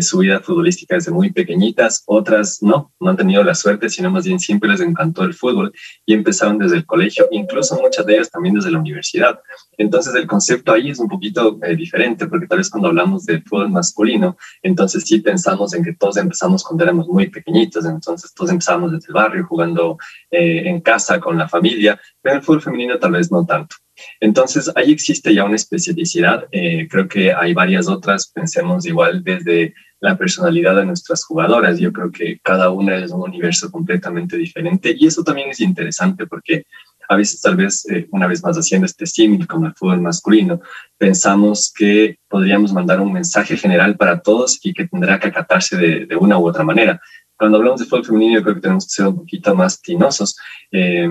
su 0.00 0.18
vida 0.18 0.40
futbolística 0.40 0.94
desde 0.94 1.10
muy 1.10 1.30
pequeñitas, 1.30 2.02
otras 2.06 2.62
no, 2.62 2.92
no 3.00 3.10
han 3.10 3.16
tenido 3.16 3.44
la 3.44 3.54
suerte, 3.54 3.88
sino 3.90 4.10
más 4.10 4.24
bien 4.24 4.40
siempre 4.40 4.70
les 4.70 4.80
encantó 4.80 5.24
el 5.24 5.34
fútbol 5.34 5.72
y 6.06 6.14
empezaron 6.14 6.58
desde 6.58 6.76
el 6.76 6.86
colegio, 6.86 7.28
incluso 7.30 7.78
muchas 7.80 8.06
de 8.06 8.14
ellas 8.14 8.30
también 8.30 8.54
desde 8.54 8.70
la 8.70 8.78
universidad. 8.78 9.40
Entonces 9.76 10.14
el 10.14 10.26
concepto 10.26 10.72
ahí 10.72 10.90
es 10.90 10.98
un 10.98 11.08
poquito 11.08 11.58
eh, 11.62 11.76
diferente, 11.76 12.26
porque 12.26 12.46
tal 12.46 12.58
vez 12.58 12.70
cuando 12.70 12.88
hablamos 12.88 13.26
de 13.26 13.42
fútbol 13.42 13.70
masculino, 13.70 14.36
entonces 14.62 15.04
sí 15.04 15.20
pensamos 15.20 15.74
en 15.74 15.84
que 15.84 15.94
todos 15.94 16.16
empezamos 16.16 16.64
cuando 16.64 16.84
éramos 16.84 17.08
muy 17.08 17.28
pequeñitos, 17.28 17.84
entonces 17.84 18.32
todos 18.34 18.50
empezamos 18.50 18.92
desde 18.92 19.08
el 19.08 19.14
barrio, 19.14 19.46
jugando 19.46 19.98
eh, 20.30 20.62
en 20.68 20.80
casa 20.80 21.20
con 21.20 21.36
la 21.36 21.48
familia, 21.48 22.00
pero 22.22 22.36
el 22.36 22.42
fútbol 22.42 22.62
femenino 22.62 22.98
tal 22.98 23.12
vez 23.12 23.30
no 23.30 23.44
tanto. 23.44 23.76
Entonces, 24.20 24.70
ahí 24.74 24.92
existe 24.92 25.34
ya 25.34 25.44
una 25.44 25.56
especificidad. 25.56 26.46
Eh, 26.52 26.88
creo 26.88 27.08
que 27.08 27.32
hay 27.32 27.54
varias 27.54 27.88
otras. 27.88 28.28
Pensemos 28.28 28.86
igual 28.86 29.22
desde 29.22 29.74
la 30.00 30.16
personalidad 30.18 30.76
de 30.76 30.86
nuestras 30.86 31.24
jugadoras. 31.24 31.78
Yo 31.78 31.92
creo 31.92 32.10
que 32.10 32.38
cada 32.42 32.70
una 32.70 32.96
es 32.96 33.10
un 33.10 33.22
universo 33.22 33.70
completamente 33.70 34.36
diferente 34.36 34.94
y 34.96 35.06
eso 35.06 35.24
también 35.24 35.50
es 35.50 35.60
interesante 35.60 36.26
porque 36.26 36.66
a 37.08 37.16
veces 37.16 37.40
tal 37.40 37.56
vez, 37.56 37.86
eh, 37.90 38.06
una 38.12 38.26
vez 38.26 38.42
más 38.42 38.56
haciendo 38.56 38.86
este 38.86 39.06
símil 39.06 39.46
con 39.46 39.64
el 39.64 39.74
fútbol 39.74 40.00
masculino, 40.00 40.60
pensamos 40.96 41.72
que 41.76 42.18
podríamos 42.28 42.72
mandar 42.72 43.00
un 43.00 43.12
mensaje 43.12 43.56
general 43.56 43.96
para 43.96 44.20
todos 44.20 44.58
y 44.62 44.72
que 44.72 44.88
tendrá 44.88 45.18
que 45.18 45.28
acatarse 45.28 45.76
de, 45.76 46.06
de 46.06 46.16
una 46.16 46.38
u 46.38 46.48
otra 46.48 46.64
manera 46.64 47.00
cuando 47.36 47.58
hablamos 47.58 47.80
de 47.80 47.86
fútbol 47.86 48.04
femenino, 48.04 48.34
yo 48.34 48.42
creo 48.42 48.54
que 48.54 48.60
tenemos 48.60 48.86
que 48.86 48.94
ser 48.94 49.06
un 49.08 49.16
poquito 49.16 49.54
más 49.54 49.80
tinosos. 49.80 50.36
Eh, 50.70 51.08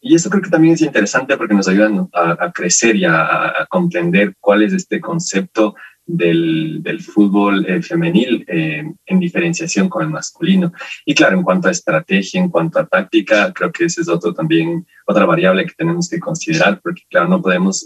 y 0.00 0.14
eso 0.14 0.30
creo 0.30 0.42
que 0.42 0.50
también 0.50 0.74
es 0.74 0.82
interesante 0.82 1.36
porque 1.36 1.54
nos 1.54 1.68
ayuda 1.68 2.08
a, 2.12 2.52
crecer 2.52 2.96
y 2.96 3.04
a, 3.04 3.66
comprender 3.68 4.34
cuál 4.40 4.62
es 4.62 4.72
este 4.72 5.00
concepto 5.00 5.74
del, 6.06 6.82
del 6.82 7.00
fútbol 7.00 7.64
eh, 7.66 7.82
femenil 7.82 8.44
eh, 8.46 8.84
en 9.06 9.20
diferenciación 9.20 9.88
con 9.88 10.02
el 10.02 10.10
masculino. 10.10 10.72
Y 11.04 11.14
claro, 11.14 11.36
en 11.36 11.42
cuanto 11.42 11.68
a 11.68 11.72
estrategia, 11.72 12.40
en 12.40 12.50
cuanto 12.50 12.78
a 12.78 12.86
táctica, 12.86 13.52
creo 13.52 13.72
que 13.72 13.86
ese 13.86 14.02
es 14.02 14.08
otro 14.08 14.32
también, 14.32 14.86
otra 15.06 15.24
variable 15.24 15.66
que 15.66 15.74
tenemos 15.76 16.08
que 16.08 16.20
considerar, 16.20 16.80
porque 16.82 17.02
claro, 17.08 17.28
no 17.28 17.42
podemos 17.42 17.84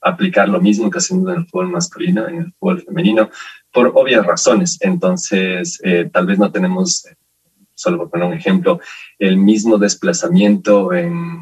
aplicar 0.00 0.48
lo 0.48 0.60
mismo 0.60 0.90
que 0.90 0.98
hacemos 0.98 1.28
en 1.28 1.40
el 1.40 1.46
fútbol 1.46 1.68
masculino, 1.68 2.26
en 2.26 2.36
el 2.36 2.52
fútbol 2.58 2.82
femenino, 2.82 3.30
por 3.72 3.92
obvias 3.94 4.26
razones. 4.26 4.78
Entonces, 4.80 5.80
tal 6.12 6.26
vez 6.26 6.38
no 6.38 6.50
tenemos 6.50 7.06
solo 7.80 7.98
por 7.98 8.10
poner 8.10 8.28
un 8.28 8.34
ejemplo, 8.34 8.80
el 9.18 9.36
mismo 9.36 9.78
desplazamiento 9.78 10.92
en, 10.92 11.40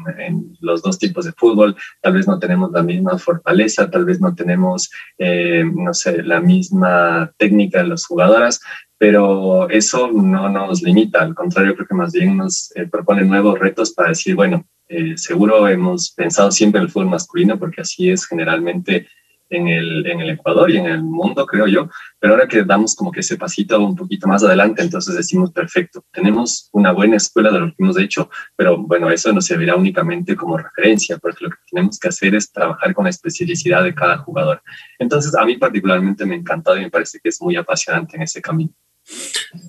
los 0.61 0.81
dos 0.81 0.97
tipos 0.97 1.25
de 1.25 1.33
fútbol, 1.33 1.75
tal 2.01 2.13
vez 2.13 2.27
no 2.27 2.39
tenemos 2.39 2.71
la 2.71 2.83
misma 2.83 3.17
fortaleza, 3.17 3.89
tal 3.89 4.05
vez 4.05 4.19
no 4.19 4.33
tenemos, 4.33 4.89
eh, 5.17 5.63
no 5.73 5.93
sé, 5.93 6.23
la 6.23 6.39
misma 6.39 7.31
técnica 7.37 7.79
de 7.79 7.89
las 7.89 8.05
jugadoras, 8.05 8.59
pero 8.97 9.69
eso 9.69 10.11
no 10.11 10.49
nos 10.49 10.81
limita, 10.81 11.21
al 11.21 11.35
contrario, 11.35 11.75
creo 11.75 11.87
que 11.87 11.95
más 11.95 12.11
bien 12.11 12.37
nos 12.37 12.71
eh, 12.75 12.87
propone 12.87 13.23
nuevos 13.23 13.57
retos 13.59 13.91
para 13.91 14.09
decir, 14.09 14.35
bueno, 14.35 14.65
eh, 14.87 15.17
seguro 15.17 15.67
hemos 15.67 16.11
pensado 16.11 16.51
siempre 16.51 16.79
en 16.79 16.85
el 16.85 16.91
fútbol 16.91 17.09
masculino 17.09 17.59
porque 17.59 17.81
así 17.81 18.09
es 18.09 18.25
generalmente 18.25 19.07
en 19.49 19.67
el, 19.67 20.05
en 20.07 20.21
el 20.21 20.31
Ecuador 20.31 20.69
y 20.69 20.77
en 20.77 20.85
el 20.85 21.03
mundo, 21.03 21.45
creo 21.45 21.67
yo, 21.67 21.89
pero 22.19 22.33
ahora 22.33 22.47
que 22.47 22.63
damos 22.63 22.95
como 22.95 23.11
que 23.11 23.21
ese 23.21 23.37
pasito 23.37 23.79
un 23.79 23.95
poquito 23.95 24.27
más 24.27 24.43
adelante, 24.43 24.81
entonces 24.81 25.15
decimos, 25.15 25.51
perfecto, 25.51 26.03
tenemos 26.11 26.69
una 26.73 26.91
buena 26.91 27.17
escuela 27.17 27.51
de 27.51 27.59
lo 27.59 27.67
que 27.67 27.75
hemos 27.79 27.97
hecho, 27.97 28.29
pero 28.55 28.77
bueno, 28.77 29.09
eso 29.09 29.31
no 29.33 29.41
servirá 29.41 29.75
únicamente 29.75 30.35
como 30.35 30.57
referencia, 30.57 31.17
porque 31.17 31.45
lo 31.45 31.49
que 31.51 31.57
tenemos 31.69 31.99
que 31.99 32.09
hacer 32.09 32.35
es 32.35 32.51
trabajar 32.51 32.93
con 32.93 33.05
la 33.05 33.09
especificidad 33.09 33.83
de 33.83 33.95
cada 33.95 34.17
jugador. 34.17 34.61
Entonces, 34.97 35.35
a 35.35 35.45
mí 35.45 35.57
particularmente 35.57 36.25
me 36.25 36.35
ha 36.35 36.37
encantado 36.37 36.77
y 36.77 36.81
me 36.81 36.91
parece 36.91 37.19
que 37.21 37.29
es 37.29 37.41
muy 37.41 37.55
apasionante 37.55 38.15
en 38.15 38.23
ese 38.23 38.41
camino. 38.41 38.73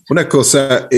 Una 0.09 0.29
cosa, 0.29 0.89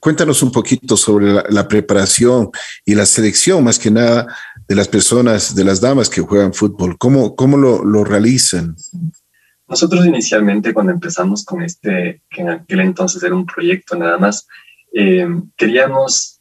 cuéntanos 0.00 0.42
un 0.42 0.52
poquito 0.52 0.96
sobre 0.96 1.32
la, 1.32 1.44
la, 1.48 1.66
preparación 1.66 2.50
y 2.84 2.94
la 2.94 3.06
selección, 3.06 3.64
más 3.64 3.78
que 3.78 3.90
nada, 3.90 4.26
de 4.68 4.74
las 4.74 4.86
personas, 4.86 5.54
de 5.54 5.64
las 5.64 5.80
damas 5.80 6.10
que 6.10 6.20
juegan 6.20 6.52
fútbol? 6.52 6.98
¿Cómo, 6.98 7.34
cómo 7.34 7.56
lo, 7.56 7.82
lo 7.82 8.04
realizan? 8.04 8.76
Nosotros 9.66 10.06
inicialmente 10.06 10.72
cuando 10.72 10.92
empezamos 10.92 11.44
con 11.44 11.62
este, 11.62 12.22
que 12.30 12.42
en 12.42 12.50
aquel 12.50 12.80
entonces 12.80 13.22
era 13.22 13.34
un 13.34 13.46
proyecto 13.46 13.96
nada 13.96 14.18
más, 14.18 14.46
eh, 14.92 15.26
queríamos 15.56 16.37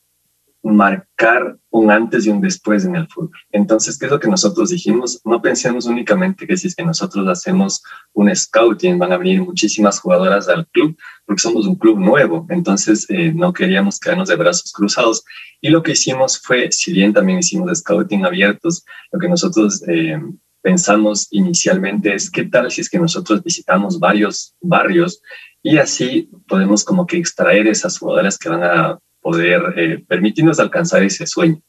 marcar 0.63 1.57
un 1.69 1.91
antes 1.91 2.25
y 2.25 2.29
un 2.29 2.41
después 2.41 2.85
en 2.85 2.95
el 2.95 3.07
fútbol. 3.07 3.31
Entonces, 3.51 3.97
¿qué 3.97 4.05
es 4.05 4.11
lo 4.11 4.19
que 4.19 4.27
nosotros 4.27 4.69
dijimos? 4.69 5.21
No 5.23 5.41
pensemos 5.41 5.85
únicamente 5.85 6.47
que 6.47 6.57
si 6.57 6.67
es 6.67 6.75
que 6.75 6.83
nosotros 6.83 7.27
hacemos 7.27 7.83
un 8.13 8.33
scouting, 8.35 8.97
van 8.97 9.13
a 9.13 9.17
venir 9.17 9.41
muchísimas 9.41 9.99
jugadoras 9.99 10.49
al 10.49 10.67
club, 10.67 10.97
porque 11.25 11.41
somos 11.41 11.65
un 11.65 11.75
club 11.75 11.99
nuevo. 11.99 12.45
Entonces, 12.49 13.05
eh, 13.09 13.31
no 13.33 13.53
queríamos 13.53 13.99
quedarnos 13.99 14.29
de 14.29 14.35
brazos 14.35 14.71
cruzados. 14.71 15.23
Y 15.61 15.69
lo 15.69 15.83
que 15.83 15.91
hicimos 15.91 16.39
fue, 16.39 16.71
si 16.71 16.91
bien 16.91 17.13
también 17.13 17.39
hicimos 17.39 17.77
scouting 17.79 18.25
abiertos, 18.25 18.85
lo 19.11 19.19
que 19.19 19.29
nosotros 19.29 19.83
eh, 19.87 20.19
pensamos 20.61 21.27
inicialmente 21.31 22.13
es 22.13 22.29
qué 22.29 22.43
tal 22.43 22.69
si 22.71 22.81
es 22.81 22.89
que 22.89 22.99
nosotros 22.99 23.43
visitamos 23.43 23.99
varios 23.99 24.53
barrios 24.59 25.21
y 25.63 25.77
así 25.77 26.29
podemos 26.47 26.83
como 26.83 27.05
que 27.05 27.17
extraer 27.17 27.67
esas 27.67 27.97
jugadoras 27.97 28.37
que 28.37 28.49
van 28.49 28.63
a 28.63 28.99
poder 29.21 29.62
eh, 29.75 30.03
permitirnos 30.07 30.59
alcanzar 30.59 31.03
ese 31.03 31.25
sueño. 31.25 31.62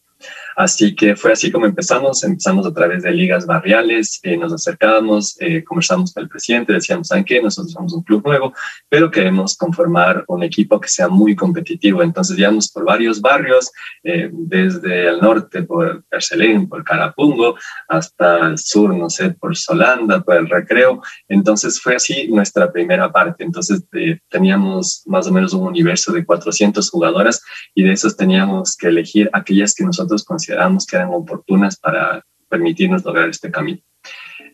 Así 0.58 0.92
que 0.96 1.14
fue 1.14 1.30
así 1.30 1.52
como 1.52 1.66
empezamos. 1.66 2.24
Empezamos 2.24 2.66
a 2.66 2.74
través 2.74 3.04
de 3.04 3.12
ligas 3.12 3.46
barriales, 3.46 4.18
eh, 4.24 4.36
nos 4.36 4.52
acercábamos, 4.52 5.36
eh, 5.40 5.62
conversamos 5.62 6.12
con 6.12 6.24
el 6.24 6.28
presidente, 6.28 6.72
decíamos, 6.72 7.06
¿saben 7.06 7.22
qué? 7.24 7.40
Nosotros 7.40 7.72
somos 7.72 7.92
un 7.92 8.02
club 8.02 8.26
nuevo, 8.26 8.52
pero 8.88 9.08
queremos 9.08 9.56
conformar 9.56 10.24
un 10.26 10.42
equipo 10.42 10.80
que 10.80 10.88
sea 10.88 11.06
muy 11.06 11.36
competitivo. 11.36 12.02
Entonces 12.02 12.36
íbamos 12.36 12.72
por 12.72 12.84
varios 12.84 13.20
barrios, 13.20 13.70
eh, 14.02 14.30
desde 14.32 15.06
el 15.06 15.20
norte 15.20 15.62
por 15.62 16.04
Carcelén, 16.08 16.68
por 16.68 16.82
Carapungo, 16.82 17.54
hasta 17.86 18.48
el 18.48 18.58
sur, 18.58 18.92
no 18.92 19.08
sé, 19.08 19.30
por 19.30 19.56
Solanda, 19.56 20.22
por 20.22 20.38
el 20.38 20.48
Recreo. 20.48 21.00
Entonces 21.28 21.80
fue 21.80 21.94
así 21.94 22.26
nuestra 22.26 22.72
primera 22.72 23.12
parte. 23.12 23.44
Entonces 23.44 23.84
teníamos 24.28 25.04
más 25.06 25.28
o 25.28 25.32
menos 25.32 25.52
un 25.52 25.68
universo 25.68 26.10
de 26.10 26.24
400 26.24 26.90
jugadoras 26.90 27.40
y 27.76 27.84
de 27.84 27.92
esos 27.92 28.16
teníamos 28.16 28.76
que 28.76 28.88
elegir 28.88 29.30
aquellas 29.32 29.72
que 29.72 29.84
nosotros 29.84 30.24
consideramos 30.24 30.47
consideramos 30.48 30.86
que 30.86 30.96
eran 30.96 31.10
oportunas 31.12 31.76
para 31.76 32.22
permitirnos 32.48 33.04
lograr 33.04 33.28
este 33.28 33.50
camino. 33.50 33.80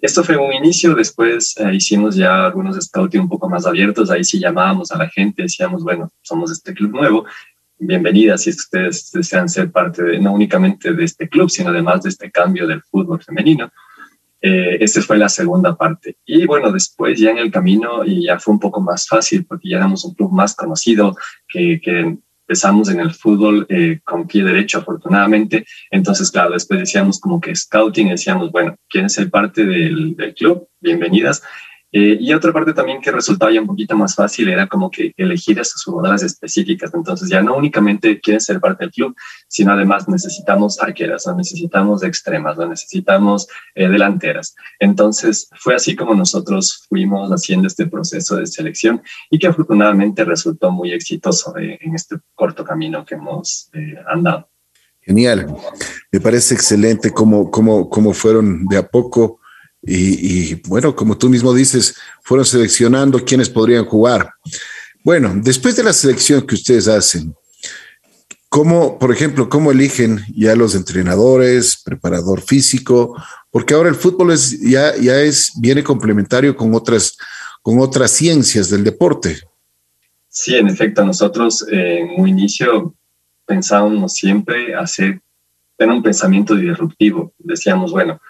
Esto 0.03 0.25
fue 0.25 0.37
un 0.37 0.53
inicio, 0.53 0.95
después 0.95 1.55
eh, 1.59 1.73
hicimos 1.73 2.17
ya 2.17 2.47
algunos 2.47 2.77
scouting 2.77 3.23
un 3.23 3.29
poco 3.29 3.49
más 3.49 3.65
abiertos, 3.65 4.11
ahí 4.11 4.25
sí 4.25 4.41
llamábamos 4.41 4.91
a 4.91 4.99
la 4.99 5.09
gente, 5.09 5.43
decíamos, 5.43 5.83
bueno, 5.83 6.11
somos 6.21 6.51
este 6.51 6.75
club 6.75 6.93
nuevo, 6.93 7.25
bienvenidas 7.79 8.43
si 8.43 8.51
ustedes 8.51 9.11
desean 9.13 9.49
ser 9.49 9.71
parte 9.71 10.03
de, 10.03 10.19
no 10.19 10.33
únicamente 10.33 10.93
de 10.93 11.05
este 11.05 11.29
club, 11.29 11.49
sino 11.49 11.71
además 11.71 12.03
de 12.03 12.09
este 12.11 12.31
cambio 12.31 12.67
del 12.67 12.83
fútbol 12.83 13.23
femenino. 13.23 13.71
Eh, 14.43 14.77
esta 14.81 15.01
fue 15.01 15.17
la 15.17 15.31
segunda 15.31 15.75
parte. 15.75 16.17
Y 16.27 16.45
bueno, 16.45 16.71
después 16.71 17.19
ya 17.19 17.31
en 17.31 17.39
el 17.39 17.51
camino 17.51 18.05
y 18.05 18.27
ya 18.27 18.39
fue 18.39 18.53
un 18.53 18.61
poco 18.61 18.81
más 18.81 19.09
fácil 19.09 19.47
porque 19.47 19.71
ya 19.71 19.79
éramos 19.79 20.05
un 20.05 20.15
club 20.15 20.33
más 20.33 20.55
conocido, 20.55 21.17
que, 21.49 21.81
que 21.81 22.19
empezamos 22.47 22.91
en 22.91 23.01
el 23.01 23.13
fútbol 23.13 23.67
eh, 23.71 24.01
con 24.05 24.27
pie 24.27 24.45
derecho, 24.45 24.79
afortunadamente. 24.79 25.65
Entonces, 25.91 26.31
claro, 26.31 26.53
después 26.53 26.81
decíamos 26.81 27.19
como 27.19 27.41
que 27.41 27.57
scouting, 27.57 28.11
decíamos, 28.11 28.53
bueno, 28.53 28.77
¿quieren 28.89 29.09
ser 29.09 29.31
parte 29.31 29.65
del, 29.65 30.15
del 30.15 30.35
club? 30.35 30.69
Bienvenidas. 30.79 31.43
Eh, 31.97 32.19
y 32.21 32.33
otra 32.33 32.53
parte 32.53 32.73
también 32.73 33.01
que 33.01 33.13
resultaba 33.13 33.53
ya 33.53 33.61
un 33.61 33.69
poquito 33.69 33.97
más 33.97 34.17
fácil 34.17 34.49
era 34.49 34.67
como 34.67 34.91
que 34.91 35.13
elegir 35.17 35.61
a 35.61 35.65
sus 35.65 35.85
jugadoras 35.85 36.25
específicas. 36.25 36.93
Entonces 36.93 37.29
ya 37.29 37.41
no 37.41 37.57
únicamente 37.57 38.21
quieren 38.21 38.41
ser 38.41 38.59
parte 38.59 38.83
del 38.83 38.93
club, 38.93 39.15
sino 39.47 39.71
además 39.73 40.09
necesitamos 40.09 40.83
arqueras, 40.83 41.25
o 41.29 41.37
necesitamos 41.37 42.03
extremas, 42.03 42.59
o 42.59 42.67
necesitamos 42.67 43.47
eh, 43.77 43.87
delanteras. 43.87 44.57
Entonces 44.81 45.49
fue 45.55 45.77
así 45.77 45.95
como 45.95 46.17
nosotros 46.17 46.85
fuimos 46.89 47.31
haciendo 47.31 47.69
este 47.69 47.87
proceso 47.87 48.35
de 48.35 48.47
selección 48.49 49.01
y 49.31 49.39
que 49.39 49.47
afortunadamente 49.47 50.25
resultó 50.25 50.73
muy 50.73 50.93
exitoso 50.93 51.57
eh, 51.59 51.79
en 51.81 51.95
este 51.95 52.17
corto 52.35 52.65
camino 52.65 53.05
que 53.05 53.15
hemos 53.15 53.71
andado. 54.09 54.49
Genial. 55.01 55.47
Me 56.11 56.19
parece 56.19 56.55
excelente 56.55 57.13
cómo, 57.13 57.53
cómo, 57.53 57.89
cómo 57.89 58.13
fueron 58.13 58.67
de 58.67 58.79
a 58.79 58.89
poco 58.89 59.39
y, 59.87 60.55
bueno, 60.69 60.95
como 60.97 61.19
tú 61.19 61.29
mismo 61.29 61.53
dices, 61.53 61.95
fueron 62.23 62.47
seleccionando 62.47 63.25
quienes 63.25 63.51
podrían 63.51 63.85
jugar. 63.85 64.33
Bueno, 65.03 65.33
después 65.37 65.77
de 65.77 65.85
la 65.85 65.93
selección 65.93 66.47
que 66.47 66.55
ustedes 66.55 66.89
hacen, 66.89 67.35
¿Cómo, 68.55 69.01
por 69.01 69.11
ejemplo, 69.11 69.49
cómo 69.49 69.73
eligen 69.73 70.21
ya 70.33 70.55
los 70.55 70.77
entrenadores, 70.77 71.83
preparador 71.85 72.41
físico? 72.41 73.21
Porque 73.51 73.75
ahora 73.75 73.89
el 73.89 73.97
fútbol 73.97 74.31
es, 74.31 74.61
ya, 74.61 74.95
ya 74.95 75.19
es, 75.19 75.51
viene 75.61 75.83
complementario 75.83 76.55
con 76.55 76.73
otras, 76.73 77.17
con 77.63 77.81
otras 77.81 78.13
ciencias 78.13 78.71
del 78.71 78.85
deporte. 78.85 79.41
Sí, 80.29 80.55
en 80.55 80.69
efecto, 80.69 81.05
nosotros 81.05 81.67
en 81.69 82.11
un 82.17 82.29
inicio 82.29 82.95
pensábamos 83.45 84.13
siempre 84.13 84.73
hacer, 84.77 85.21
tener 85.77 85.93
un 85.93 86.05
pensamiento 86.05 86.55
disruptivo. 86.55 87.33
Decíamos, 87.39 87.91
bueno, 87.91 88.21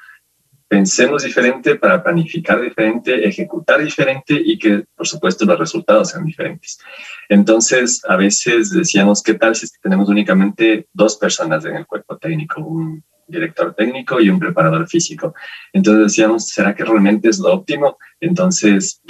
pensemos 0.69 1.23
diferente 1.23 1.77
para 1.77 2.03
planificar 2.03 2.61
diferente, 2.61 3.27
ejecutar 3.27 3.83
diferente 3.83 4.35
y 4.35 4.59
que, 4.59 4.85
por 4.97 5.07
supuesto, 5.07 5.45
los 5.45 5.59
resultados 5.59 6.11
sean 6.11 6.25
diferentes. 6.25 6.79
Entonces, 7.29 8.03
a 8.09 8.17
veces 8.17 8.71
decíamos, 8.71 9.23
¿qué 9.23 9.35
tal 9.35 9.55
si 9.55 9.67
tenemos 9.81 10.09
únicamente 10.09 10.89
dos 10.93 11.17
personas 11.17 11.65
en 11.65 11.77
el 11.77 11.87
cuerpo 11.87 12.17
técnico? 12.19 12.61
Un 12.61 13.05
director 13.27 13.75
técnico 13.75 14.21
y 14.21 14.29
un 14.29 14.39
preparador 14.39 14.89
físico. 14.89 15.35
Entonces 15.73 16.05
decíamos, 16.05 16.49
¿será 16.49 16.75
que 16.75 16.85
realmente 16.85 17.29
es 17.29 17.39
lo 17.39 17.53
óptimo? 17.53 17.99
Entonces 18.21 19.01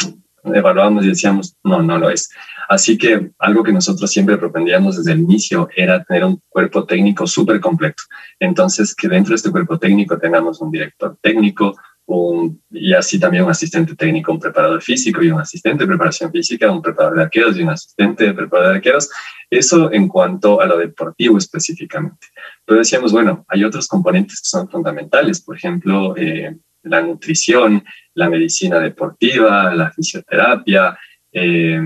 evaluamos 0.52 1.04
y 1.04 1.08
decíamos, 1.08 1.56
no, 1.62 1.82
no 1.82 1.98
lo 1.98 2.10
es. 2.10 2.30
Así 2.68 2.96
que 2.96 3.30
algo 3.38 3.62
que 3.62 3.72
nosotros 3.72 4.10
siempre 4.10 4.36
propendíamos 4.36 4.96
desde 4.96 5.12
el 5.12 5.20
inicio 5.20 5.68
era 5.76 6.02
tener 6.02 6.24
un 6.24 6.40
cuerpo 6.48 6.84
técnico 6.84 7.26
súper 7.26 7.60
completo. 7.60 8.02
Entonces, 8.38 8.94
que 8.94 9.08
dentro 9.08 9.30
de 9.30 9.36
este 9.36 9.50
cuerpo 9.50 9.78
técnico 9.78 10.18
tengamos 10.18 10.60
un 10.60 10.70
director 10.70 11.16
técnico, 11.20 11.76
un, 12.06 12.62
y 12.70 12.92
así 12.92 13.18
también 13.18 13.44
un 13.44 13.50
asistente 13.50 13.94
técnico, 13.96 14.32
un 14.32 14.38
preparador 14.38 14.82
físico 14.82 15.22
y 15.22 15.30
un 15.30 15.40
asistente 15.40 15.84
de 15.84 15.88
preparación 15.88 16.30
física, 16.30 16.70
un 16.70 16.82
preparador 16.82 17.16
de 17.16 17.22
arqueros 17.24 17.56
y 17.56 17.62
un 17.62 17.70
asistente 17.70 18.24
de 18.24 18.34
preparador 18.34 18.72
de 18.72 18.76
arqueros. 18.76 19.10
Eso 19.50 19.92
en 19.92 20.08
cuanto 20.08 20.60
a 20.60 20.66
lo 20.66 20.76
deportivo 20.76 21.38
específicamente. 21.38 22.26
Pero 22.64 22.78
decíamos, 22.78 23.12
bueno, 23.12 23.44
hay 23.48 23.64
otros 23.64 23.86
componentes 23.86 24.40
que 24.40 24.48
son 24.48 24.68
fundamentales, 24.68 25.40
por 25.40 25.56
ejemplo, 25.56 26.16
eh, 26.16 26.56
la 26.84 27.02
nutrición, 27.02 27.84
la 28.14 28.28
medicina 28.28 28.78
deportiva, 28.78 29.74
la 29.74 29.90
fisioterapia, 29.90 30.96
eh, 31.32 31.80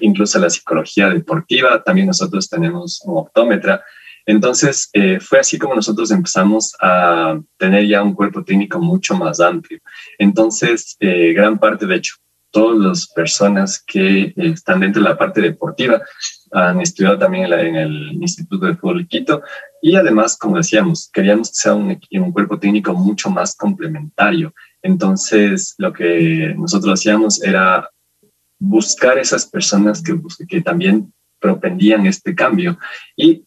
incluso 0.00 0.38
la 0.38 0.50
psicología 0.50 1.08
deportiva. 1.08 1.82
También 1.82 2.08
nosotros 2.08 2.48
tenemos 2.48 3.00
un 3.04 3.18
optómetra. 3.18 3.82
Entonces, 4.26 4.90
eh, 4.92 5.18
fue 5.20 5.40
así 5.40 5.58
como 5.58 5.74
nosotros 5.74 6.10
empezamos 6.10 6.74
a 6.80 7.40
tener 7.56 7.86
ya 7.86 8.02
un 8.02 8.14
cuerpo 8.14 8.44
técnico 8.44 8.78
mucho 8.78 9.14
más 9.14 9.40
amplio. 9.40 9.78
Entonces, 10.18 10.96
eh, 11.00 11.32
gran 11.32 11.58
parte, 11.58 11.86
de 11.86 11.96
hecho, 11.96 12.14
todas 12.50 12.78
las 12.78 13.06
personas 13.08 13.82
que 13.86 14.32
están 14.36 14.80
dentro 14.80 15.02
de 15.02 15.08
la 15.08 15.16
parte 15.16 15.40
deportiva 15.40 16.02
han 16.52 16.80
estudiado 16.80 17.18
también 17.18 17.52
en, 17.52 17.76
el 17.76 18.12
Instituto 18.14 18.66
de 18.66 18.76
Fútbol 18.76 19.06
Quito 19.06 19.42
y 19.82 19.96
además, 19.96 20.36
como 20.36 20.56
decíamos, 20.56 21.10
queríamos 21.12 21.48
que 21.50 21.54
sea 21.54 21.74
un, 21.74 21.98
un 22.12 22.32
cuerpo 22.32 22.58
técnico 22.58 22.92
mucho 22.92 23.30
más 23.30 23.54
complementario. 23.56 24.52
Entonces, 24.82 25.74
lo 25.78 25.92
que 25.92 26.54
nosotros 26.56 27.00
hacíamos 27.00 27.42
era 27.42 27.88
buscar 28.58 29.18
esas 29.18 29.46
personas 29.46 30.02
que, 30.02 30.18
que 30.48 30.60
también 30.60 31.12
propendían 31.38 32.06
este 32.06 32.34
cambio 32.34 32.78
y 33.16 33.44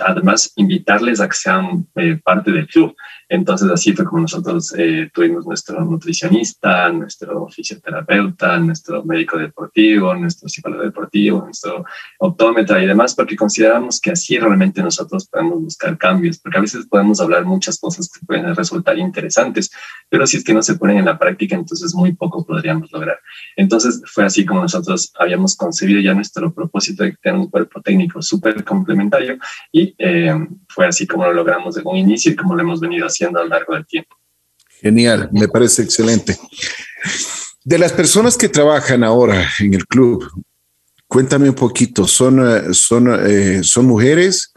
además 0.00 0.52
invitarles 0.56 1.20
a 1.20 1.28
que 1.28 1.36
sean 1.36 1.86
eh, 1.96 2.18
parte 2.22 2.50
del 2.50 2.66
club. 2.66 2.94
Entonces 3.28 3.70
así 3.70 3.92
fue 3.92 4.06
como 4.06 4.22
nosotros 4.22 4.74
eh, 4.78 5.10
tuvimos 5.12 5.46
nuestro 5.46 5.84
nutricionista, 5.84 6.90
nuestro 6.90 7.46
fisioterapeuta, 7.48 8.58
nuestro 8.58 9.04
médico 9.04 9.36
deportivo, 9.36 10.14
nuestro 10.14 10.48
psicólogo 10.48 10.82
deportivo, 10.82 11.42
nuestro 11.42 11.84
optómetra 12.18 12.82
y 12.82 12.86
demás, 12.86 13.14
porque 13.14 13.36
consideramos 13.36 14.00
que 14.00 14.12
así 14.12 14.38
realmente 14.38 14.82
nosotros 14.82 15.28
podemos 15.28 15.62
buscar 15.62 15.98
cambios, 15.98 16.38
porque 16.38 16.56
a 16.56 16.62
veces 16.62 16.86
podemos 16.86 17.20
hablar 17.20 17.44
muchas 17.44 17.78
cosas 17.78 18.08
que 18.08 18.24
pueden 18.24 18.54
resultar 18.54 18.98
interesantes, 18.98 19.70
pero 20.08 20.26
si 20.26 20.38
es 20.38 20.44
que 20.44 20.54
no 20.54 20.62
se 20.62 20.76
ponen 20.76 20.98
en 20.98 21.04
la 21.04 21.18
práctica, 21.18 21.54
entonces 21.54 21.94
muy 21.94 22.14
poco 22.14 22.46
podríamos 22.46 22.90
lograr. 22.92 23.18
Entonces 23.56 24.02
fue 24.06 24.24
así 24.24 24.46
como 24.46 24.62
nosotros 24.62 25.12
habíamos 25.18 25.54
concebido 25.54 26.00
ya 26.00 26.14
nuestro 26.14 26.52
propósito 26.54 27.04
de 27.04 27.12
tener 27.22 27.38
un 27.38 27.50
cuerpo 27.50 27.82
técnico 27.82 28.22
súper 28.22 28.64
complementario 28.64 29.36
y 29.72 29.94
eh, 29.98 30.34
fue 30.68 30.86
así 30.86 31.06
como 31.06 31.24
lo 31.24 31.32
logramos 31.32 31.74
desde 31.74 31.88
un 31.88 31.96
inicio 31.96 32.32
y 32.32 32.36
como 32.36 32.54
lo 32.54 32.62
hemos 32.62 32.80
venido 32.80 33.06
haciendo 33.06 33.38
a 33.38 33.42
lo 33.42 33.48
largo 33.48 33.74
del 33.74 33.86
tiempo. 33.86 34.16
Genial, 34.80 35.28
me 35.32 35.48
parece 35.48 35.82
excelente. 35.82 36.38
De 37.64 37.78
las 37.78 37.92
personas 37.92 38.36
que 38.36 38.48
trabajan 38.48 39.04
ahora 39.04 39.48
en 39.60 39.74
el 39.74 39.86
club, 39.86 40.26
cuéntame 41.06 41.48
un 41.48 41.54
poquito, 41.54 42.06
¿son, 42.06 42.40
eh, 42.40 42.72
son, 42.72 43.08
eh, 43.26 43.62
son 43.62 43.86
mujeres? 43.86 44.52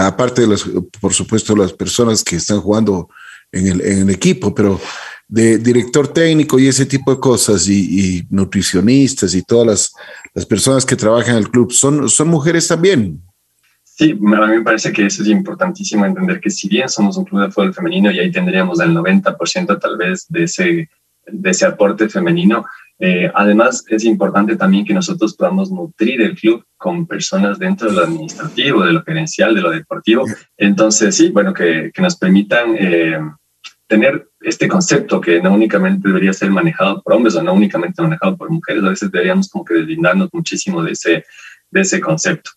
aparte 0.00 0.40
de 0.40 0.48
las, 0.48 0.64
por 1.00 1.14
supuesto, 1.14 1.54
las 1.54 1.72
personas 1.72 2.24
que 2.24 2.34
están 2.34 2.60
jugando 2.60 3.08
en 3.52 3.68
el, 3.68 3.80
en 3.80 3.98
el 4.00 4.10
equipo, 4.10 4.52
pero 4.52 4.80
de 5.28 5.58
director 5.58 6.08
técnico 6.08 6.58
y 6.58 6.68
ese 6.68 6.86
tipo 6.86 7.14
de 7.14 7.20
cosas 7.20 7.68
y, 7.68 8.26
nutricionistas 8.30 9.34
y 9.34 9.42
todas 9.42 9.66
las, 9.66 9.92
las, 10.34 10.46
personas 10.46 10.86
que 10.86 10.96
trabajan 10.96 11.36
en 11.36 11.42
el 11.42 11.50
club, 11.50 11.70
¿son, 11.70 12.08
son 12.08 12.28
mujeres 12.28 12.66
también? 12.66 13.22
Sí, 13.98 14.12
a 14.12 14.46
mí 14.46 14.56
me 14.58 14.62
parece 14.62 14.92
que 14.92 15.06
eso 15.06 15.22
es 15.22 15.28
importantísimo 15.28 16.06
entender 16.06 16.40
que 16.40 16.50
si 16.50 16.68
bien 16.68 16.88
somos 16.88 17.16
un 17.16 17.24
club 17.24 17.42
de 17.42 17.50
fútbol 17.50 17.74
femenino 17.74 18.12
y 18.12 18.20
ahí 18.20 18.30
tendríamos 18.30 18.78
el 18.78 18.94
90% 18.94 19.80
tal 19.80 19.96
vez 19.96 20.26
de 20.28 20.44
ese, 20.44 20.88
de 21.26 21.50
ese 21.50 21.66
aporte 21.66 22.08
femenino, 22.08 22.64
eh, 23.00 23.28
además 23.34 23.84
es 23.88 24.04
importante 24.04 24.54
también 24.54 24.84
que 24.84 24.94
nosotros 24.94 25.34
podamos 25.34 25.72
nutrir 25.72 26.22
el 26.22 26.36
club 26.36 26.64
con 26.76 27.08
personas 27.08 27.58
dentro 27.58 27.90
de 27.90 27.96
lo 27.96 28.04
administrativo, 28.04 28.84
de 28.84 28.92
lo 28.92 29.02
gerencial, 29.02 29.52
de 29.52 29.62
lo 29.62 29.70
deportivo. 29.70 30.24
Entonces, 30.56 31.16
sí, 31.16 31.30
bueno, 31.30 31.52
que, 31.52 31.90
que 31.92 32.00
nos 32.00 32.14
permitan 32.14 32.76
eh, 32.78 33.18
tener 33.88 34.28
este 34.40 34.68
concepto 34.68 35.20
que 35.20 35.42
no 35.42 35.52
únicamente 35.52 36.06
debería 36.06 36.32
ser 36.32 36.52
manejado 36.52 37.02
por 37.02 37.14
hombres 37.14 37.34
o 37.34 37.42
no 37.42 37.52
únicamente 37.52 38.00
manejado 38.00 38.36
por 38.36 38.48
mujeres, 38.48 38.84
a 38.84 38.90
veces 38.90 39.10
deberíamos 39.10 39.48
como 39.48 39.64
que 39.64 39.74
deslindarnos 39.74 40.28
muchísimo 40.32 40.84
de 40.84 40.92
ese, 40.92 41.24
de 41.68 41.80
ese 41.80 42.00
concepto. 42.00 42.52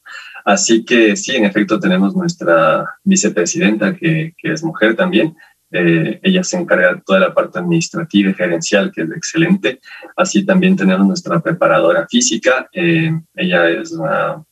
Así 0.46 0.84
que 0.84 1.16
sí, 1.16 1.36
en 1.36 1.46
efecto, 1.46 1.80
tenemos 1.80 2.16
nuestra 2.16 2.86
vicepresidenta, 3.04 3.96
que, 3.96 4.34
es 4.42 4.64
mujer 4.64 4.96
también. 4.96 5.36
Eh, 5.72 6.20
ella 6.24 6.44
se 6.44 6.58
encarga 6.58 6.96
de 6.96 7.02
toda 7.06 7.20
la 7.20 7.34
parte 7.34 7.60
administrativa 7.60 8.32
y 8.32 8.34
gerencial, 8.34 8.92
que 8.92 9.04
es 9.04 9.12
excelente. 9.12 9.80
Así 10.16 10.46
también 10.46 10.76
tenemos 10.76 11.08
nuestra 11.08 11.40
preparadora 11.40 12.08
física. 12.08 12.70
Eh, 12.74 13.12
ella 13.36 13.70
es 13.70 13.92
una 13.92 14.44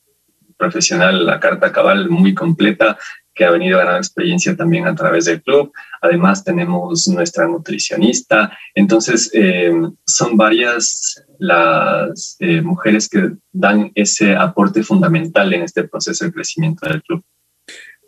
profesional, 0.56 1.24
la 1.24 1.40
carta 1.40 1.72
cabal 1.72 2.10
muy 2.10 2.34
completa, 2.34 2.98
que 3.40 3.46
ha 3.46 3.50
venido 3.50 3.78
ganar 3.78 3.96
experiencia 3.96 4.54
también 4.54 4.86
a 4.86 4.94
través 4.94 5.24
del 5.24 5.40
club. 5.40 5.72
Además 6.02 6.44
tenemos 6.44 7.08
nuestra 7.08 7.48
nutricionista. 7.48 8.54
Entonces, 8.74 9.30
eh, 9.32 9.72
son 10.04 10.36
varias 10.36 11.24
las 11.38 12.36
eh, 12.40 12.60
mujeres 12.60 13.08
que 13.08 13.30
dan 13.50 13.92
ese 13.94 14.36
aporte 14.36 14.82
fundamental 14.82 15.54
en 15.54 15.62
este 15.62 15.84
proceso 15.84 16.26
de 16.26 16.32
crecimiento 16.34 16.86
del 16.86 17.02
club. 17.02 17.24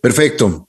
Perfecto. 0.02 0.68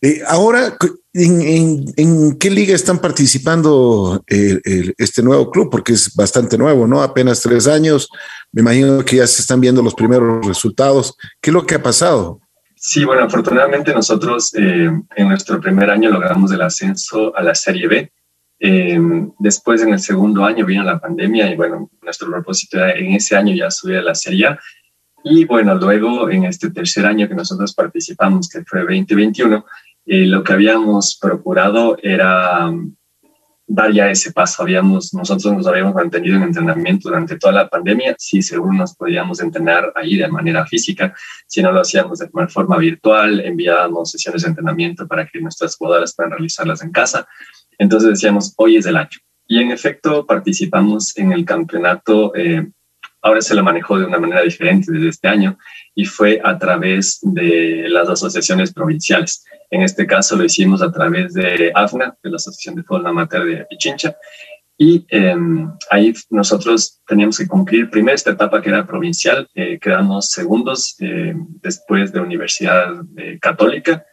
Eh, 0.00 0.20
ahora, 0.26 0.76
¿en, 1.12 2.36
qué 2.40 2.50
liga 2.50 2.74
están 2.74 2.98
participando 2.98 4.24
este 4.26 5.22
nuevo 5.22 5.48
club? 5.48 5.70
Porque 5.70 5.92
es 5.92 6.12
bastante 6.12 6.58
nuevo, 6.58 6.88
¿no? 6.88 7.04
Apenas 7.04 7.40
tres 7.40 7.68
años. 7.68 8.08
Me 8.50 8.62
imagino 8.62 9.04
que 9.04 9.18
ya 9.18 9.28
se 9.28 9.42
están 9.42 9.60
viendo 9.60 9.80
los 9.80 9.94
primeros 9.94 10.44
resultados. 10.44 11.16
¿Qué 11.40 11.50
es 11.50 11.54
lo 11.54 11.64
que 11.64 11.76
ha 11.76 11.82
pasado? 11.84 12.41
Sí, 12.84 13.04
bueno, 13.04 13.22
afortunadamente 13.22 13.94
nosotros 13.94 14.52
eh, 14.56 14.90
en 15.14 15.28
nuestro 15.28 15.60
primer 15.60 15.88
año 15.88 16.10
logramos 16.10 16.50
el 16.50 16.62
ascenso 16.62 17.32
a 17.36 17.40
la 17.40 17.54
Serie 17.54 17.86
B. 17.86 18.12
Eh, 18.58 18.98
después, 19.38 19.82
en 19.82 19.92
el 19.92 20.00
segundo 20.00 20.44
año, 20.44 20.66
vino 20.66 20.82
la 20.82 20.98
pandemia 20.98 21.48
y 21.48 21.54
bueno, 21.54 21.88
nuestro 22.02 22.28
propósito 22.28 22.78
era 22.78 22.90
en 22.98 23.12
ese 23.12 23.36
año 23.36 23.54
ya 23.54 23.70
subir 23.70 23.98
a 23.98 24.02
la 24.02 24.16
Serie 24.16 24.48
A. 24.48 24.58
Y 25.22 25.44
bueno, 25.44 25.76
luego 25.76 26.28
en 26.28 26.42
este 26.42 26.72
tercer 26.72 27.06
año 27.06 27.28
que 27.28 27.36
nosotros 27.36 27.72
participamos, 27.72 28.48
que 28.48 28.64
fue 28.64 28.80
2021, 28.80 29.64
eh, 30.06 30.26
lo 30.26 30.42
que 30.42 30.52
habíamos 30.52 31.16
procurado 31.22 31.96
era 32.02 32.68
dar 33.74 33.90
ya 33.92 34.10
ese 34.10 34.32
paso. 34.32 34.62
Habíamos, 34.62 35.14
nosotros 35.14 35.52
nos 35.54 35.66
habíamos 35.66 35.94
mantenido 35.94 36.36
en 36.36 36.44
entrenamiento 36.44 37.08
durante 37.08 37.38
toda 37.38 37.54
la 37.54 37.68
pandemia, 37.68 38.14
si 38.18 38.42
según 38.42 38.76
nos 38.76 38.94
podíamos 38.94 39.40
entrenar 39.40 39.92
ahí 39.94 40.16
de 40.16 40.28
manera 40.28 40.66
física, 40.66 41.14
si 41.46 41.62
no 41.62 41.72
lo 41.72 41.80
hacíamos 41.80 42.18
de 42.18 42.28
forma 42.48 42.76
virtual, 42.76 43.40
enviábamos 43.40 44.10
sesiones 44.10 44.42
de 44.42 44.48
entrenamiento 44.48 45.06
para 45.06 45.26
que 45.26 45.40
nuestras 45.40 45.76
jugadoras 45.76 46.14
puedan 46.14 46.32
realizarlas 46.32 46.82
en 46.82 46.92
casa. 46.92 47.26
Entonces 47.78 48.10
decíamos, 48.10 48.52
hoy 48.56 48.76
es 48.76 48.86
el 48.86 48.96
año. 48.96 49.18
Y 49.46 49.60
en 49.60 49.70
efecto 49.70 50.26
participamos 50.26 51.16
en 51.16 51.32
el 51.32 51.44
campeonato, 51.44 52.34
eh, 52.34 52.68
ahora 53.22 53.40
se 53.40 53.54
lo 53.54 53.62
manejó 53.62 53.98
de 53.98 54.04
una 54.04 54.18
manera 54.18 54.42
diferente 54.42 54.92
desde 54.92 55.08
este 55.08 55.28
año, 55.28 55.58
y 55.94 56.04
fue 56.04 56.40
a 56.42 56.58
través 56.58 57.18
de 57.22 57.86
las 57.88 58.08
asociaciones 58.08 58.72
provinciales. 58.72 59.44
En 59.70 59.82
este 59.82 60.06
caso 60.06 60.36
lo 60.36 60.44
hicimos 60.44 60.82
a 60.82 60.90
través 60.90 61.34
de 61.34 61.70
AFNA, 61.74 62.16
de 62.22 62.30
la 62.30 62.36
Asociación 62.36 62.76
de 62.76 62.82
Fútbol 62.82 63.06
Amateur 63.06 63.44
de 63.44 63.66
Pichincha, 63.66 64.16
Y 64.78 65.06
em, 65.10 65.70
ahí 65.90 66.12
nosotros 66.30 67.00
teníamos 67.06 67.38
que 67.38 67.46
cumplir 67.46 67.90
primero 67.90 68.14
esta 68.14 68.30
etapa 68.30 68.60
que 68.60 68.70
era 68.70 68.86
provincial, 68.86 69.46
eh, 69.54 69.78
quedamos 69.78 70.30
segundos 70.30 70.96
eh, 70.98 71.34
después 71.62 72.12
de 72.12 72.20
Universidad 72.20 72.90
eh, 73.16 73.38
Católica. 73.40 74.04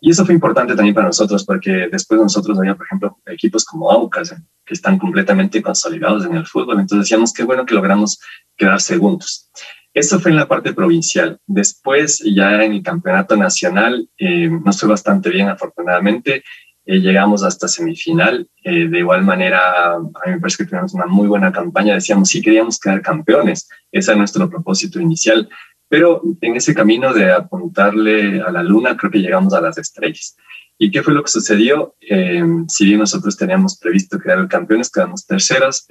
Y 0.00 0.10
eso 0.10 0.24
fue 0.26 0.34
importante 0.34 0.74
también 0.74 0.94
para 0.94 1.06
nosotros 1.06 1.44
porque 1.44 1.88
después 1.90 2.18
de 2.18 2.24
nosotros 2.24 2.58
había, 2.58 2.74
por 2.74 2.86
ejemplo, 2.86 3.18
equipos 3.26 3.64
como 3.64 3.90
Aucas 3.90 4.34
que 4.66 4.74
están 4.74 4.98
completamente 4.98 5.62
consolidados 5.62 6.26
en 6.26 6.36
el 6.36 6.46
fútbol. 6.46 6.80
Entonces 6.80 7.06
decíamos 7.06 7.32
qué 7.32 7.44
bueno 7.44 7.64
que 7.64 7.74
logramos 7.74 8.18
quedar 8.56 8.80
segundos. 8.80 9.50
Eso 9.94 10.18
fue 10.20 10.30
en 10.30 10.38
la 10.38 10.48
parte 10.48 10.72
provincial. 10.72 11.38
Después, 11.46 12.22
ya 12.24 12.64
en 12.64 12.72
el 12.72 12.82
campeonato 12.82 13.36
nacional, 13.36 14.08
eh, 14.16 14.48
nos 14.48 14.80
fue 14.80 14.88
bastante 14.88 15.28
bien, 15.28 15.48
afortunadamente. 15.48 16.42
Eh, 16.84 16.98
llegamos 16.98 17.42
hasta 17.44 17.68
semifinal. 17.68 18.48
Eh, 18.64 18.88
de 18.88 18.98
igual 18.98 19.22
manera, 19.22 19.94
a 19.94 19.98
mí 19.98 20.32
me 20.32 20.40
parece 20.40 20.64
que 20.64 20.70
tuvimos 20.70 20.94
una 20.94 21.06
muy 21.06 21.28
buena 21.28 21.52
campaña. 21.52 21.94
Decíamos, 21.94 22.28
sí, 22.28 22.42
queríamos 22.42 22.78
quedar 22.78 23.02
campeones. 23.02 23.68
Ese 23.90 24.12
es 24.12 24.18
nuestro 24.18 24.48
propósito 24.50 25.00
inicial. 25.00 25.48
Pero 25.88 26.22
en 26.40 26.56
ese 26.56 26.74
camino 26.74 27.12
de 27.12 27.30
apuntarle 27.30 28.40
a 28.40 28.50
la 28.50 28.62
luna, 28.62 28.96
creo 28.96 29.10
que 29.10 29.20
llegamos 29.20 29.52
a 29.52 29.60
las 29.60 29.78
estrellas. 29.78 30.36
¿Y 30.78 30.90
qué 30.90 31.02
fue 31.02 31.12
lo 31.12 31.22
que 31.22 31.30
sucedió? 31.30 31.94
Eh, 32.00 32.42
si 32.66 32.86
bien 32.86 32.98
nosotros 32.98 33.36
teníamos 33.36 33.78
previsto 33.78 34.18
quedar 34.18 34.48
campeones, 34.48 34.90
quedamos 34.90 35.26
terceros. 35.26 35.86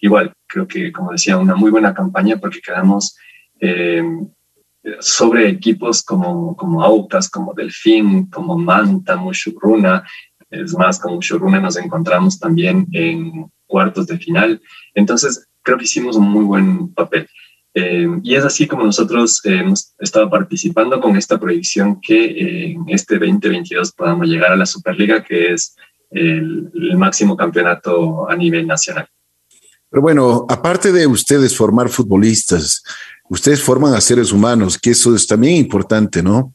igual, 0.00 0.32
creo 0.46 0.66
que, 0.66 0.92
como 0.92 1.12
decía, 1.12 1.36
una 1.36 1.56
muy 1.56 1.70
buena 1.70 1.92
campaña 1.92 2.36
porque 2.38 2.60
quedamos 2.60 3.16
sobre 5.00 5.48
equipos 5.48 6.02
como, 6.02 6.56
como 6.56 6.82
Aucas, 6.82 7.28
como 7.30 7.54
Delfín, 7.54 8.26
como 8.26 8.58
Manta, 8.58 9.16
Mushuruna. 9.16 10.04
Es 10.50 10.74
más, 10.74 10.98
con 10.98 11.14
Mushuruna 11.14 11.60
nos 11.60 11.76
encontramos 11.76 12.38
también 12.38 12.86
en 12.92 13.50
cuartos 13.66 14.06
de 14.06 14.18
final. 14.18 14.60
Entonces, 14.94 15.48
creo 15.62 15.78
que 15.78 15.84
hicimos 15.84 16.16
un 16.16 16.28
muy 16.28 16.44
buen 16.44 16.92
papel. 16.92 17.28
Eh, 17.74 18.06
y 18.22 18.34
es 18.34 18.44
así 18.44 18.66
como 18.66 18.84
nosotros 18.84 19.40
hemos 19.44 19.94
estado 19.98 20.28
participando 20.28 21.00
con 21.00 21.16
esta 21.16 21.40
proyección 21.40 22.00
que 22.02 22.72
en 22.72 22.84
este 22.88 23.18
2022 23.18 23.92
podamos 23.92 24.28
llegar 24.28 24.52
a 24.52 24.56
la 24.56 24.66
Superliga, 24.66 25.24
que 25.24 25.54
es 25.54 25.74
el, 26.10 26.70
el 26.74 26.96
máximo 26.98 27.34
campeonato 27.34 28.28
a 28.28 28.36
nivel 28.36 28.66
nacional. 28.66 29.08
Pero 29.88 30.02
bueno, 30.02 30.46
aparte 30.48 30.92
de 30.92 31.06
ustedes 31.06 31.56
formar 31.56 31.88
futbolistas, 31.88 32.82
ustedes 33.32 33.62
forman 33.62 33.94
a 33.94 34.00
seres 34.00 34.30
humanos, 34.30 34.78
que 34.78 34.90
eso 34.90 35.14
es 35.14 35.26
también 35.26 35.56
importante, 35.56 36.22
¿no? 36.22 36.54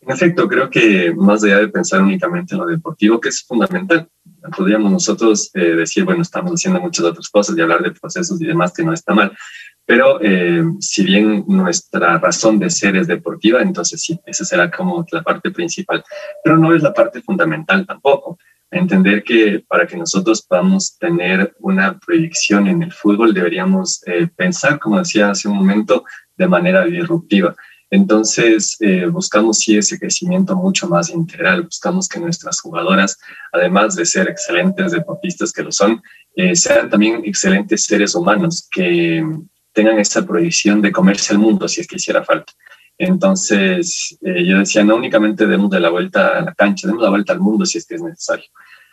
En 0.00 0.10
efecto, 0.10 0.48
creo 0.48 0.70
que 0.70 1.12
más 1.14 1.44
allá 1.44 1.58
de 1.58 1.68
pensar 1.68 2.00
únicamente 2.00 2.54
en 2.54 2.60
lo 2.60 2.66
deportivo, 2.66 3.20
que 3.20 3.28
es 3.28 3.42
fundamental, 3.42 4.08
podríamos 4.56 4.90
nosotros 4.90 5.50
eh, 5.52 5.74
decir, 5.74 6.04
bueno, 6.04 6.22
estamos 6.22 6.52
haciendo 6.52 6.80
muchas 6.80 7.04
otras 7.04 7.28
cosas 7.28 7.56
y 7.56 7.60
hablar 7.60 7.82
de 7.82 7.90
procesos 7.90 8.40
y 8.40 8.46
demás, 8.46 8.72
que 8.72 8.82
no 8.82 8.94
está 8.94 9.12
mal. 9.14 9.36
Pero 9.84 10.18
eh, 10.22 10.64
si 10.80 11.04
bien 11.04 11.44
nuestra 11.48 12.18
razón 12.18 12.58
de 12.58 12.70
ser 12.70 12.96
es 12.96 13.06
deportiva, 13.08 13.60
entonces 13.60 14.00
sí, 14.00 14.18
esa 14.24 14.44
será 14.44 14.70
como 14.70 15.04
la 15.12 15.22
parte 15.22 15.50
principal. 15.50 16.02
Pero 16.42 16.56
no 16.56 16.74
es 16.74 16.82
la 16.82 16.94
parte 16.94 17.20
fundamental 17.20 17.84
tampoco 17.86 18.38
entender 18.78 19.22
que 19.22 19.64
para 19.68 19.86
que 19.86 19.96
nosotros 19.96 20.42
podamos 20.42 20.96
tener 20.98 21.54
una 21.60 21.98
proyección 21.98 22.66
en 22.66 22.82
el 22.82 22.92
fútbol 22.92 23.34
deberíamos 23.34 24.02
eh, 24.06 24.28
pensar, 24.36 24.78
como 24.78 24.98
decía 24.98 25.30
hace 25.30 25.48
un 25.48 25.56
momento, 25.56 26.04
de 26.36 26.48
manera 26.48 26.84
disruptiva. 26.84 27.54
Entonces, 27.90 28.76
eh, 28.80 29.06
buscamos 29.06 29.58
sí 29.60 29.76
ese 29.76 29.98
crecimiento 29.98 30.56
mucho 30.56 30.88
más 30.88 31.10
integral, 31.10 31.62
buscamos 31.62 32.08
que 32.08 32.18
nuestras 32.18 32.60
jugadoras, 32.60 33.18
además 33.52 33.94
de 33.94 34.04
ser 34.04 34.28
excelentes 34.28 34.92
deportistas 34.92 35.52
que 35.52 35.62
lo 35.62 35.70
son, 35.70 36.02
eh, 36.34 36.56
sean 36.56 36.90
también 36.90 37.22
excelentes 37.24 37.84
seres 37.84 38.14
humanos, 38.14 38.68
que 38.70 39.24
tengan 39.72 39.98
esa 39.98 40.26
proyección 40.26 40.82
de 40.82 40.90
comerse 40.90 41.32
el 41.34 41.38
mundo 41.38 41.68
si 41.68 41.80
es 41.80 41.86
que 41.86 41.96
hiciera 41.96 42.24
falta. 42.24 42.52
Entonces, 42.98 44.16
eh, 44.22 44.44
yo 44.44 44.58
decía, 44.58 44.82
no 44.84 44.96
únicamente 44.96 45.46
demos 45.46 45.70
de 45.70 45.80
la 45.80 45.90
vuelta 45.90 46.38
a 46.38 46.40
la 46.42 46.54
cancha, 46.54 46.86
demos 46.86 47.02
la 47.02 47.10
vuelta 47.10 47.32
al 47.32 47.40
mundo 47.40 47.66
si 47.66 47.78
es 47.78 47.86
que 47.86 47.96
es 47.96 48.02
necesario. 48.02 48.46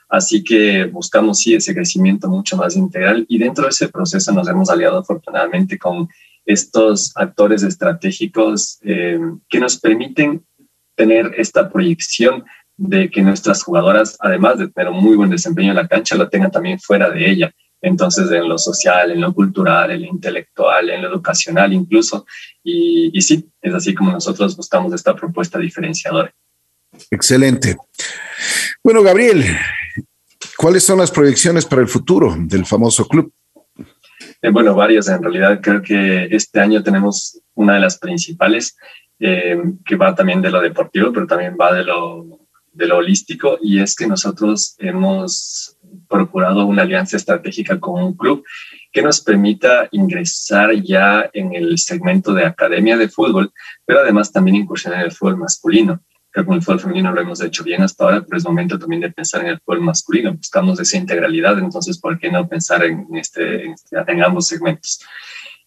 Así 0.09 0.43
que 0.43 0.85
buscamos, 0.85 1.39
sí, 1.39 1.55
ese 1.55 1.73
crecimiento 1.73 2.29
mucho 2.29 2.57
más 2.57 2.75
integral 2.75 3.25
y 3.27 3.37
dentro 3.37 3.63
de 3.63 3.71
ese 3.71 3.89
proceso 3.89 4.31
nos 4.31 4.47
hemos 4.47 4.69
aliado 4.69 4.99
afortunadamente 4.99 5.77
con 5.77 6.07
estos 6.45 7.13
actores 7.15 7.63
estratégicos 7.63 8.79
eh, 8.83 9.19
que 9.49 9.59
nos 9.59 9.79
permiten 9.79 10.45
tener 10.95 11.31
esta 11.37 11.69
proyección 11.71 12.43
de 12.75 13.09
que 13.09 13.21
nuestras 13.21 13.63
jugadoras, 13.63 14.17
además 14.19 14.57
de 14.57 14.67
tener 14.67 14.91
un 14.91 15.03
muy 15.03 15.15
buen 15.15 15.29
desempeño 15.29 15.69
en 15.69 15.77
la 15.77 15.87
cancha, 15.87 16.15
lo 16.15 16.29
tengan 16.29 16.51
también 16.51 16.79
fuera 16.79 17.09
de 17.09 17.29
ella. 17.29 17.53
Entonces, 17.83 18.31
en 18.31 18.47
lo 18.47 18.57
social, 18.57 19.11
en 19.11 19.19
lo 19.19 19.33
cultural, 19.33 19.91
en 19.91 20.03
lo 20.03 20.07
intelectual, 20.07 20.89
en 20.89 21.01
lo 21.01 21.09
educacional 21.09 21.73
incluso. 21.73 22.25
Y, 22.63 23.11
y 23.13 23.21
sí, 23.21 23.45
es 23.61 23.73
así 23.73 23.93
como 23.93 24.11
nosotros 24.11 24.55
buscamos 24.55 24.93
esta 24.93 25.13
propuesta 25.13 25.59
diferenciadora. 25.59 26.33
Excelente. 27.11 27.75
Bueno, 28.81 29.03
Gabriel, 29.03 29.43
¿cuáles 30.55 30.83
son 30.83 30.99
las 30.99 31.11
proyecciones 31.11 31.65
para 31.65 31.81
el 31.81 31.89
futuro 31.89 32.33
del 32.37 32.65
famoso 32.65 33.05
club? 33.05 33.33
Eh, 34.41 34.49
bueno, 34.49 34.73
varias 34.75 35.09
en 35.09 35.21
realidad. 35.21 35.59
Creo 35.61 35.81
que 35.81 36.25
este 36.31 36.61
año 36.61 36.81
tenemos 36.83 37.41
una 37.53 37.73
de 37.73 37.81
las 37.81 37.97
principales, 37.99 38.77
eh, 39.19 39.61
que 39.85 39.97
va 39.97 40.15
también 40.15 40.41
de 40.41 40.51
lo 40.51 40.61
deportivo, 40.61 41.11
pero 41.11 41.27
también 41.27 41.57
va 41.59 41.73
de 41.73 41.83
lo, 41.83 42.47
de 42.71 42.87
lo 42.87 42.97
holístico, 42.97 43.57
y 43.61 43.81
es 43.81 43.93
que 43.93 44.07
nosotros 44.07 44.75
hemos 44.79 45.72
procurado 46.07 46.65
una 46.65 46.83
alianza 46.83 47.17
estratégica 47.17 47.79
con 47.79 48.03
un 48.03 48.15
club 48.15 48.43
que 48.91 49.01
nos 49.01 49.21
permita 49.21 49.87
ingresar 49.91 50.73
ya 50.75 51.29
en 51.33 51.53
el 51.53 51.77
segmento 51.77 52.33
de 52.33 52.45
academia 52.45 52.97
de 52.97 53.09
fútbol, 53.09 53.51
pero 53.85 53.99
además 53.99 54.31
también 54.31 54.57
incursionar 54.57 54.99
en 54.99 55.05
el 55.05 55.11
fútbol 55.11 55.37
masculino. 55.37 56.01
Creo 56.29 56.45
que 56.45 56.47
con 56.47 56.55
el 56.55 56.63
fútbol 56.63 56.79
femenino 56.79 57.11
lo 57.11 57.21
hemos 57.21 57.41
hecho 57.41 57.63
bien 57.63 57.83
hasta 57.83 58.03
ahora, 58.05 58.23
pero 58.23 58.37
es 58.37 58.43
momento 58.43 58.79
también 58.79 59.01
de 59.01 59.11
pensar 59.11 59.41
en 59.41 59.47
el 59.47 59.59
fútbol 59.59 59.81
masculino. 59.81 60.33
Buscamos 60.33 60.79
esa 60.79 60.97
integralidad, 60.97 61.59
entonces, 61.59 61.99
¿por 61.99 62.17
qué 62.17 62.31
no 62.31 62.47
pensar 62.47 62.83
en, 62.83 63.07
este, 63.13 63.65
en 63.65 63.73
este, 63.73 64.23
ambos 64.23 64.47
segmentos? 64.47 64.99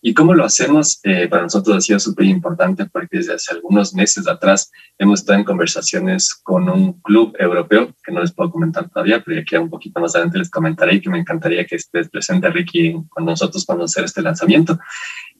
¿Y 0.06 0.14
cómo 0.14 0.34
lo 0.34 0.44
hacemos? 0.44 1.00
Eh, 1.02 1.26
para 1.26 1.42
nosotros 1.42 1.76
ha 1.76 1.80
sido 1.80 1.98
súper 1.98 2.26
importante 2.26 2.86
porque 2.86 3.16
desde 3.16 3.34
hace 3.34 3.52
algunos 3.52 3.92
meses 3.92 4.28
atrás 4.28 4.70
hemos 4.96 5.18
estado 5.18 5.40
en 5.40 5.44
conversaciones 5.44 6.32
con 6.44 6.68
un 6.68 7.00
club 7.00 7.34
europeo, 7.36 7.92
que 8.04 8.12
no 8.12 8.20
les 8.20 8.30
puedo 8.30 8.52
comentar 8.52 8.88
todavía, 8.88 9.20
pero 9.20 9.40
ya 9.40 9.44
que 9.44 9.58
un 9.58 9.68
poquito 9.68 9.98
más 9.98 10.14
adelante 10.14 10.38
les 10.38 10.48
comentaré 10.48 10.94
y 10.94 11.00
que 11.00 11.10
me 11.10 11.18
encantaría 11.18 11.64
que 11.64 11.74
estés 11.74 12.08
presente, 12.08 12.48
Ricky, 12.50 12.94
cuando 13.10 13.32
nosotros 13.32 13.66
a 13.68 13.82
hacer 13.82 14.04
este 14.04 14.22
lanzamiento. 14.22 14.78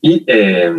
Y 0.01 0.25
eh, 0.27 0.75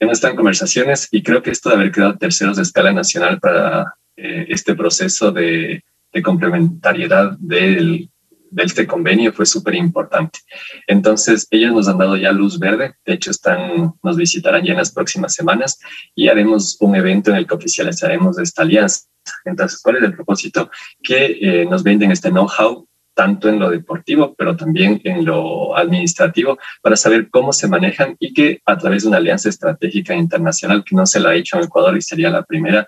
hemos 0.00 0.14
estado 0.14 0.32
en 0.32 0.36
conversaciones 0.36 1.06
y 1.12 1.22
creo 1.22 1.40
que 1.40 1.52
esto 1.52 1.68
de 1.68 1.76
haber 1.76 1.92
quedado 1.92 2.18
terceros 2.18 2.56
de 2.56 2.64
escala 2.64 2.92
nacional 2.92 3.38
para 3.38 3.94
eh, 4.16 4.46
este 4.48 4.74
proceso 4.74 5.30
de, 5.30 5.84
de 6.12 6.22
complementariedad 6.22 7.38
del 7.38 8.10
de 8.50 8.62
este 8.62 8.86
convenio 8.86 9.32
fue 9.32 9.46
súper 9.46 9.74
importante. 9.74 10.40
Entonces, 10.86 11.46
ellos 11.50 11.72
nos 11.72 11.88
han 11.88 11.98
dado 11.98 12.16
ya 12.16 12.32
luz 12.32 12.58
verde, 12.58 12.94
de 13.04 13.14
hecho 13.14 13.30
están, 13.30 13.94
nos 14.02 14.16
visitarán 14.16 14.64
ya 14.64 14.72
en 14.72 14.78
las 14.78 14.92
próximas 14.92 15.34
semanas 15.34 15.78
y 16.14 16.28
haremos 16.28 16.76
un 16.80 16.96
evento 16.96 17.30
en 17.30 17.36
el 17.36 17.46
que 17.46 17.54
oficializaremos 17.54 18.38
esta 18.38 18.62
alianza. 18.62 19.06
Entonces, 19.44 19.80
¿cuál 19.82 19.96
es 19.96 20.02
el 20.04 20.14
propósito? 20.14 20.70
Que 21.02 21.38
eh, 21.40 21.66
nos 21.66 21.82
venden 21.82 22.12
este 22.12 22.30
know-how 22.30 22.88
tanto 23.18 23.48
en 23.48 23.58
lo 23.58 23.68
deportivo, 23.68 24.32
pero 24.38 24.56
también 24.56 25.00
en 25.02 25.24
lo 25.24 25.76
administrativo, 25.76 26.56
para 26.80 26.94
saber 26.94 27.28
cómo 27.30 27.52
se 27.52 27.66
manejan 27.66 28.14
y 28.20 28.32
que 28.32 28.62
a 28.64 28.78
través 28.78 29.02
de 29.02 29.08
una 29.08 29.16
alianza 29.16 29.48
estratégica 29.48 30.14
internacional 30.14 30.84
que 30.84 30.94
no 30.94 31.04
se 31.04 31.18
la 31.18 31.30
ha 31.30 31.34
hecho 31.34 31.56
en 31.56 31.64
Ecuador 31.64 31.96
y 31.96 32.00
sería 32.00 32.30
la 32.30 32.44
primera, 32.44 32.86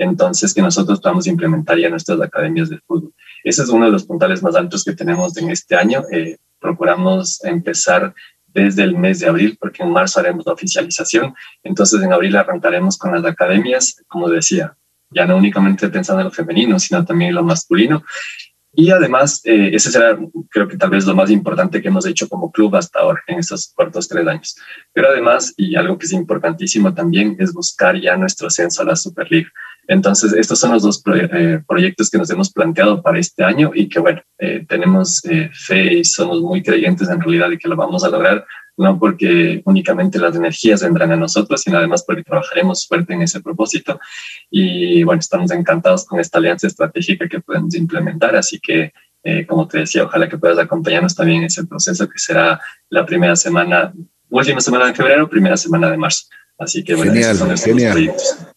entonces 0.00 0.54
que 0.54 0.62
nosotros 0.62 1.00
podamos 1.00 1.26
implementar 1.26 1.78
ya 1.78 1.90
nuestras 1.90 2.20
academias 2.20 2.70
de 2.70 2.78
fútbol. 2.78 3.12
Ese 3.44 3.62
es 3.62 3.68
uno 3.68 3.84
de 3.84 3.92
los 3.92 4.04
puntales 4.04 4.42
más 4.42 4.56
altos 4.56 4.82
que 4.82 4.94
tenemos 4.94 5.36
en 5.36 5.50
este 5.50 5.76
año. 5.76 6.04
Eh, 6.10 6.38
procuramos 6.58 7.44
empezar 7.44 8.14
desde 8.46 8.82
el 8.82 8.96
mes 8.96 9.20
de 9.20 9.28
abril, 9.28 9.58
porque 9.60 9.82
en 9.82 9.92
marzo 9.92 10.18
haremos 10.18 10.46
la 10.46 10.54
oficialización. 10.54 11.34
Entonces, 11.62 12.02
en 12.02 12.12
abril 12.12 12.34
arrancaremos 12.36 12.96
con 12.96 13.12
las 13.12 13.24
academias, 13.24 14.02
como 14.08 14.28
decía, 14.28 14.74
ya 15.10 15.26
no 15.26 15.36
únicamente 15.36 15.88
pensando 15.88 16.20
en 16.22 16.28
lo 16.28 16.32
femenino, 16.32 16.78
sino 16.78 17.04
también 17.04 17.28
en 17.28 17.34
lo 17.36 17.44
masculino. 17.44 18.02
Y 18.72 18.90
además, 18.90 19.42
eh, 19.44 19.70
ese 19.74 19.90
será, 19.90 20.18
creo 20.48 20.66
que 20.66 20.76
tal 20.76 20.90
vez 20.90 21.04
lo 21.04 21.14
más 21.14 21.30
importante 21.30 21.82
que 21.82 21.88
hemos 21.88 22.06
hecho 22.06 22.28
como 22.28 22.50
club 22.50 22.74
hasta 22.76 23.00
ahora, 23.00 23.20
en 23.26 23.40
estos 23.40 23.72
cuartos 23.74 24.08
tres 24.08 24.26
años. 24.26 24.56
Pero 24.92 25.08
además, 25.08 25.52
y 25.56 25.74
algo 25.76 25.98
que 25.98 26.06
es 26.06 26.12
importantísimo 26.12 26.94
también, 26.94 27.36
es 27.38 27.52
buscar 27.52 28.00
ya 28.00 28.16
nuestro 28.16 28.46
ascenso 28.46 28.82
a 28.82 28.86
la 28.86 28.96
Superliga. 28.96 29.50
Entonces, 29.90 30.32
estos 30.34 30.60
son 30.60 30.70
los 30.70 30.84
dos 30.84 31.02
eh, 31.12 31.60
proyectos 31.66 32.08
que 32.08 32.16
nos 32.16 32.30
hemos 32.30 32.52
planteado 32.52 33.02
para 33.02 33.18
este 33.18 33.42
año 33.42 33.72
y 33.74 33.88
que, 33.88 33.98
bueno, 33.98 34.22
eh, 34.38 34.64
tenemos 34.68 35.20
eh, 35.24 35.50
fe 35.52 35.94
y 35.94 36.04
somos 36.04 36.40
muy 36.40 36.62
creyentes 36.62 37.08
en 37.08 37.20
realidad 37.20 37.50
de 37.50 37.58
que 37.58 37.66
lo 37.66 37.74
vamos 37.74 38.04
a 38.04 38.08
lograr, 38.08 38.46
no 38.76 39.00
porque 39.00 39.60
únicamente 39.64 40.20
las 40.20 40.36
energías 40.36 40.80
vendrán 40.84 41.10
a 41.10 41.16
nosotros, 41.16 41.60
sino 41.62 41.78
además 41.78 42.04
porque 42.06 42.22
trabajaremos 42.22 42.86
fuerte 42.86 43.14
en 43.14 43.22
ese 43.22 43.40
propósito. 43.40 43.98
Y 44.48 45.02
bueno, 45.02 45.18
estamos 45.18 45.50
encantados 45.50 46.06
con 46.06 46.20
esta 46.20 46.38
alianza 46.38 46.68
estratégica 46.68 47.28
que 47.28 47.40
podemos 47.40 47.74
implementar, 47.74 48.36
así 48.36 48.60
que 48.60 48.92
eh, 49.24 49.44
como 49.44 49.66
te 49.66 49.78
decía, 49.78 50.04
ojalá 50.04 50.28
que 50.28 50.38
puedas 50.38 50.58
acompañarnos 50.60 51.16
también 51.16 51.40
en 51.40 51.46
ese 51.46 51.66
proceso 51.66 52.08
que 52.08 52.18
será 52.20 52.60
la 52.90 53.04
primera 53.04 53.34
semana, 53.34 53.92
última 54.28 54.60
semana 54.60 54.86
de 54.86 54.94
febrero, 54.94 55.28
primera 55.28 55.56
semana 55.56 55.90
de 55.90 55.96
marzo. 55.96 56.26
Así 56.56 56.84
que 56.84 56.94
bueno, 56.94 57.12
genial, 57.12 57.36
son 57.36 57.58
genial. 57.58 57.92
Proyectos. 57.92 58.49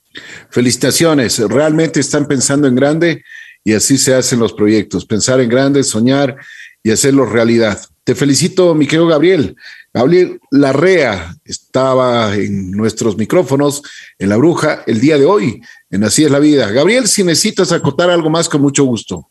Felicitaciones, 0.50 1.40
realmente 1.40 2.00
están 2.00 2.28
pensando 2.28 2.68
en 2.68 2.76
grande 2.76 3.24
y 3.64 3.74
así 3.74 3.98
se 3.98 4.14
hacen 4.14 4.40
los 4.40 4.54
proyectos, 4.54 5.06
pensar 5.06 5.40
en 5.40 5.50
grande, 5.50 5.84
soñar 5.84 6.38
y 6.84 6.92
hacerlo 6.92 7.26
realidad. 7.26 7.80
Te 8.04 8.16
felicito, 8.16 8.76
mi 8.76 8.86
querido 8.86 9.08
Gabriel. 9.08 9.56
Gabriel 9.94 10.40
Larrea 10.52 11.36
estaba 11.46 12.36
en 12.36 12.72
nuestros 12.72 13.16
micrófonos 13.16 13.82
en 14.20 14.30
La 14.30 14.38
Bruja 14.38 14.84
el 14.88 15.00
día 15.00 15.18
de 15.18 15.26
hoy, 15.26 15.62
en 15.90 16.04
Así 16.04 16.26
es 16.26 16.32
la 16.32 16.40
vida. 16.40 16.70
Gabriel, 16.72 17.08
si 17.08 17.24
necesitas 17.24 17.72
acotar 17.72 18.10
algo 18.10 18.30
más, 18.30 18.50
con 18.50 18.62
mucho 18.62 18.84
gusto. 18.84 19.30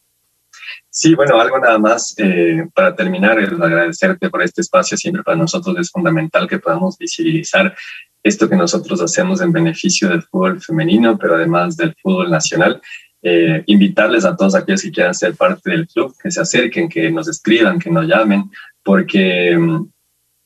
Sí, 0.95 1.15
bueno, 1.15 1.41
algo 1.41 1.59
nada 1.59 1.79
más 1.79 2.15
eh, 2.19 2.67
para 2.75 2.95
terminar, 2.95 3.39
agradecerte 3.39 4.29
por 4.29 4.43
este 4.43 4.61
espacio. 4.61 4.95
Siempre 4.95 5.23
para 5.23 5.39
nosotros 5.39 5.75
es 5.79 5.91
fundamental 5.91 6.47
que 6.47 6.59
podamos 6.59 6.99
visibilizar 6.99 7.75
esto 8.23 8.47
que 8.47 8.57
nosotros 8.57 9.01
hacemos 9.01 9.41
en 9.41 9.53
beneficio 9.53 10.11
del 10.11 10.23
fútbol 10.23 10.61
femenino, 10.61 11.17
pero 11.17 11.37
además 11.37 11.79
del 11.79 11.95
fútbol 12.03 12.31
nacional. 12.31 12.83
Eh, 13.23 13.63
invitarles 13.69 14.27
a 14.27 14.37
todos 14.37 14.55
aquellos 14.55 14.83
que 14.83 14.91
quieran 14.91 15.15
ser 15.15 15.35
parte 15.35 15.71
del 15.71 15.89
club, 15.89 16.15
que 16.23 16.31
se 16.31 16.43
acerquen, 16.43 16.91
que 16.91 17.11
nos 17.11 17.27
escriban, 17.27 17.79
que 17.79 17.89
nos 17.89 18.07
llamen, 18.07 18.51
porque 18.85 19.57
mm, 19.57 19.92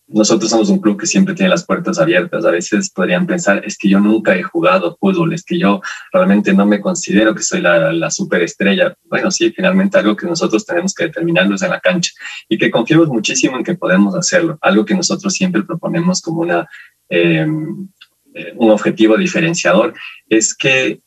nosotros 0.09 0.51
somos 0.51 0.69
un 0.69 0.79
club 0.79 0.99
que 0.99 1.07
siempre 1.07 1.35
tiene 1.35 1.51
las 1.51 1.65
puertas 1.65 1.99
abiertas. 1.99 2.45
A 2.45 2.51
veces 2.51 2.91
podrían 2.91 3.27
pensar, 3.27 3.65
es 3.65 3.77
que 3.77 3.89
yo 3.89 3.99
nunca 3.99 4.37
he 4.37 4.43
jugado 4.43 4.97
fútbol, 5.01 5.33
es 5.33 5.43
que 5.43 5.59
yo 5.59 5.81
realmente 6.13 6.53
no 6.55 6.65
me 6.65 6.81
considero 6.81 7.35
que 7.35 7.43
soy 7.43 7.61
la, 7.61 7.93
la 7.93 8.11
superestrella. 8.11 8.97
Bueno, 9.05 9.31
sí, 9.31 9.51
finalmente 9.51 9.99
algo 9.99 10.17
que 10.17 10.27
nosotros 10.27 10.65
tenemos 10.65 10.95
que 10.95 11.05
determinarnos 11.05 11.63
en 11.63 11.71
la 11.71 11.81
cancha 11.81 12.13
y 12.49 12.57
que 12.57 12.71
confiamos 12.71 13.09
muchísimo 13.09 13.57
en 13.57 13.65
que 13.65 13.75
podemos 13.75 14.15
hacerlo. 14.15 14.59
Algo 14.61 14.85
que 14.85 14.95
nosotros 14.95 15.35
siempre 15.35 15.63
proponemos 15.63 16.23
como 16.23 16.43
una, 16.43 16.69
em, 17.09 17.89
eh, 18.35 18.53
un 18.57 18.71
objetivo 18.71 19.17
diferenciador 19.17 19.95
es 20.29 20.55
que 20.55 21.01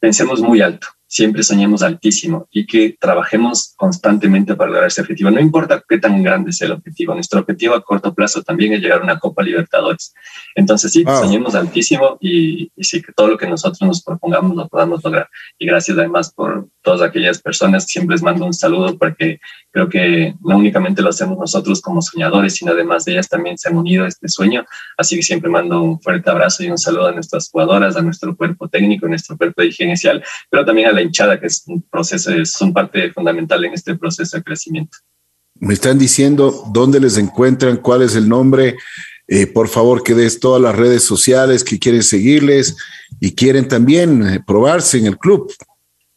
pensemos 0.00 0.40
muy 0.40 0.60
alto 0.62 0.88
siempre 1.06 1.42
soñemos 1.42 1.82
altísimo 1.82 2.48
y 2.50 2.66
que 2.66 2.96
trabajemos 2.98 3.74
constantemente 3.76 4.54
para 4.54 4.70
lograr 4.70 4.88
ese 4.88 5.00
objetivo. 5.00 5.30
No 5.30 5.40
importa 5.40 5.82
qué 5.88 5.98
tan 5.98 6.22
grande 6.22 6.52
sea 6.52 6.66
el 6.66 6.72
objetivo, 6.72 7.14
nuestro 7.14 7.40
objetivo 7.40 7.74
a 7.74 7.82
corto 7.82 8.14
plazo 8.14 8.42
también 8.42 8.72
es 8.72 8.80
llegar 8.80 9.00
a 9.00 9.04
una 9.04 9.18
Copa 9.18 9.42
Libertadores. 9.42 10.14
Entonces 10.54 10.92
sí, 10.92 11.04
soñemos 11.04 11.54
altísimo 11.54 12.18
y, 12.20 12.70
sí, 12.78 13.02
que 13.02 13.12
todo 13.12 13.28
lo 13.28 13.38
que 13.38 13.46
nosotros 13.46 13.80
nos 13.82 14.02
propongamos 14.02 14.56
lo 14.56 14.68
podamos 14.68 15.02
lograr. 15.04 15.28
Y 15.58 15.66
gracias 15.66 15.96
además 15.98 16.32
por 16.32 16.68
todas 16.82 17.02
aquellas 17.02 17.40
personas, 17.40 17.84
siempre 17.84 18.14
les 18.14 18.22
mando 18.22 18.46
un 18.46 18.54
saludo 18.54 18.96
porque 18.96 19.40
creo 19.70 19.88
que 19.88 20.34
no 20.40 20.56
únicamente 20.56 21.02
lo 21.02 21.10
hacemos 21.10 21.38
nosotros 21.38 21.80
como 21.80 22.00
soñadores, 22.00 22.54
sino 22.54 22.72
además 22.72 23.04
de 23.04 23.12
ellas 23.12 23.28
también 23.28 23.58
se 23.58 23.68
han 23.68 23.76
unido 23.76 24.04
a 24.04 24.08
este 24.08 24.28
sueño. 24.28 24.64
Así 24.96 25.16
que 25.16 25.22
siempre 25.22 25.50
mando 25.50 25.82
un 25.82 26.00
fuerte 26.00 26.30
abrazo 26.30 26.64
y 26.64 26.70
un 26.70 26.78
saludo 26.78 27.08
a 27.08 27.12
nuestras 27.12 27.50
jugadoras, 27.50 27.96
a 27.96 28.02
nuestro 28.02 28.36
cuerpo 28.36 28.68
técnico, 28.68 29.06
a 29.06 29.08
nuestro 29.08 29.36
cuerpo 29.36 29.62
de 29.62 29.68
higiene 29.68 29.94
pero 30.50 30.64
también 30.64 30.88
a 30.88 30.92
la 30.96 31.02
hinchada, 31.02 31.38
que 31.38 31.46
es 31.46 31.62
un 31.66 31.82
proceso, 31.82 32.30
son 32.44 32.72
parte 32.72 33.12
fundamental 33.12 33.64
en 33.64 33.74
este 33.74 33.94
proceso 33.94 34.36
de 34.36 34.42
crecimiento. 34.42 34.98
Me 35.58 35.74
están 35.74 35.98
diciendo 35.98 36.64
dónde 36.72 37.00
les 37.00 37.16
encuentran, 37.16 37.78
cuál 37.78 38.02
es 38.02 38.14
el 38.14 38.28
nombre. 38.28 38.76
Eh, 39.28 39.46
por 39.46 39.68
favor, 39.68 40.02
que 40.02 40.14
des 40.14 40.38
todas 40.38 40.60
las 40.60 40.76
redes 40.76 41.02
sociales 41.02 41.64
que 41.64 41.78
quieren 41.78 42.02
seguirles 42.02 42.76
y 43.20 43.34
quieren 43.34 43.66
también 43.66 44.26
eh, 44.26 44.40
probarse 44.46 44.98
en 44.98 45.06
el 45.06 45.18
club. 45.18 45.52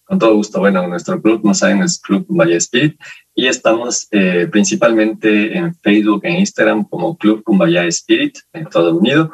Con 0.03 0.19
todo 0.19 0.35
gusto. 0.35 0.59
Bueno, 0.59 0.87
nuestro 0.87 1.21
club, 1.21 1.41
no 1.43 1.53
saben, 1.53 1.83
es 1.83 1.99
Club 1.99 2.25
Spirit 2.57 2.99
y 3.35 3.47
estamos 3.47 4.07
eh, 4.11 4.47
principalmente 4.51 5.55
en 5.55 5.73
Facebook, 5.75 6.21
en 6.23 6.39
Instagram 6.39 6.83
como 6.83 7.15
Club 7.15 7.43
Kumbaya 7.43 7.85
Spirit, 7.85 8.39
en 8.53 8.65
todo 8.65 8.95
unido. 8.95 9.31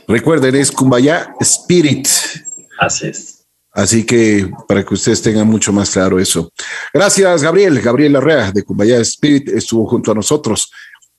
Recuerden, 0.06 0.54
es 0.54 0.70
Kumbaya 0.70 1.34
Spirit. 1.40 2.06
Así 2.78 3.08
es. 3.08 3.37
Así 3.72 4.04
que 4.04 4.50
para 4.66 4.84
que 4.84 4.94
ustedes 4.94 5.22
tengan 5.22 5.46
mucho 5.46 5.72
más 5.72 5.90
claro 5.90 6.18
eso. 6.18 6.52
Gracias, 6.92 7.42
Gabriel. 7.42 7.80
Gabriel 7.80 8.14
Larrea 8.14 8.50
de 8.50 8.62
Cumbaya 8.62 8.98
Spirit 9.00 9.48
estuvo 9.48 9.86
junto 9.86 10.12
a 10.12 10.14
nosotros 10.14 10.70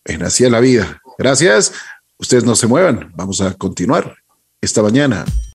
en 0.03 0.23
Así 0.23 0.49
la 0.49 0.59
Vida. 0.59 1.01
Gracias. 1.17 1.71
Ustedes 2.17 2.43
no 2.43 2.55
se 2.55 2.67
muevan. 2.67 3.11
Vamos 3.15 3.39
a 3.41 3.53
continuar 3.53 4.15
esta 4.61 4.81
mañana. 4.81 5.25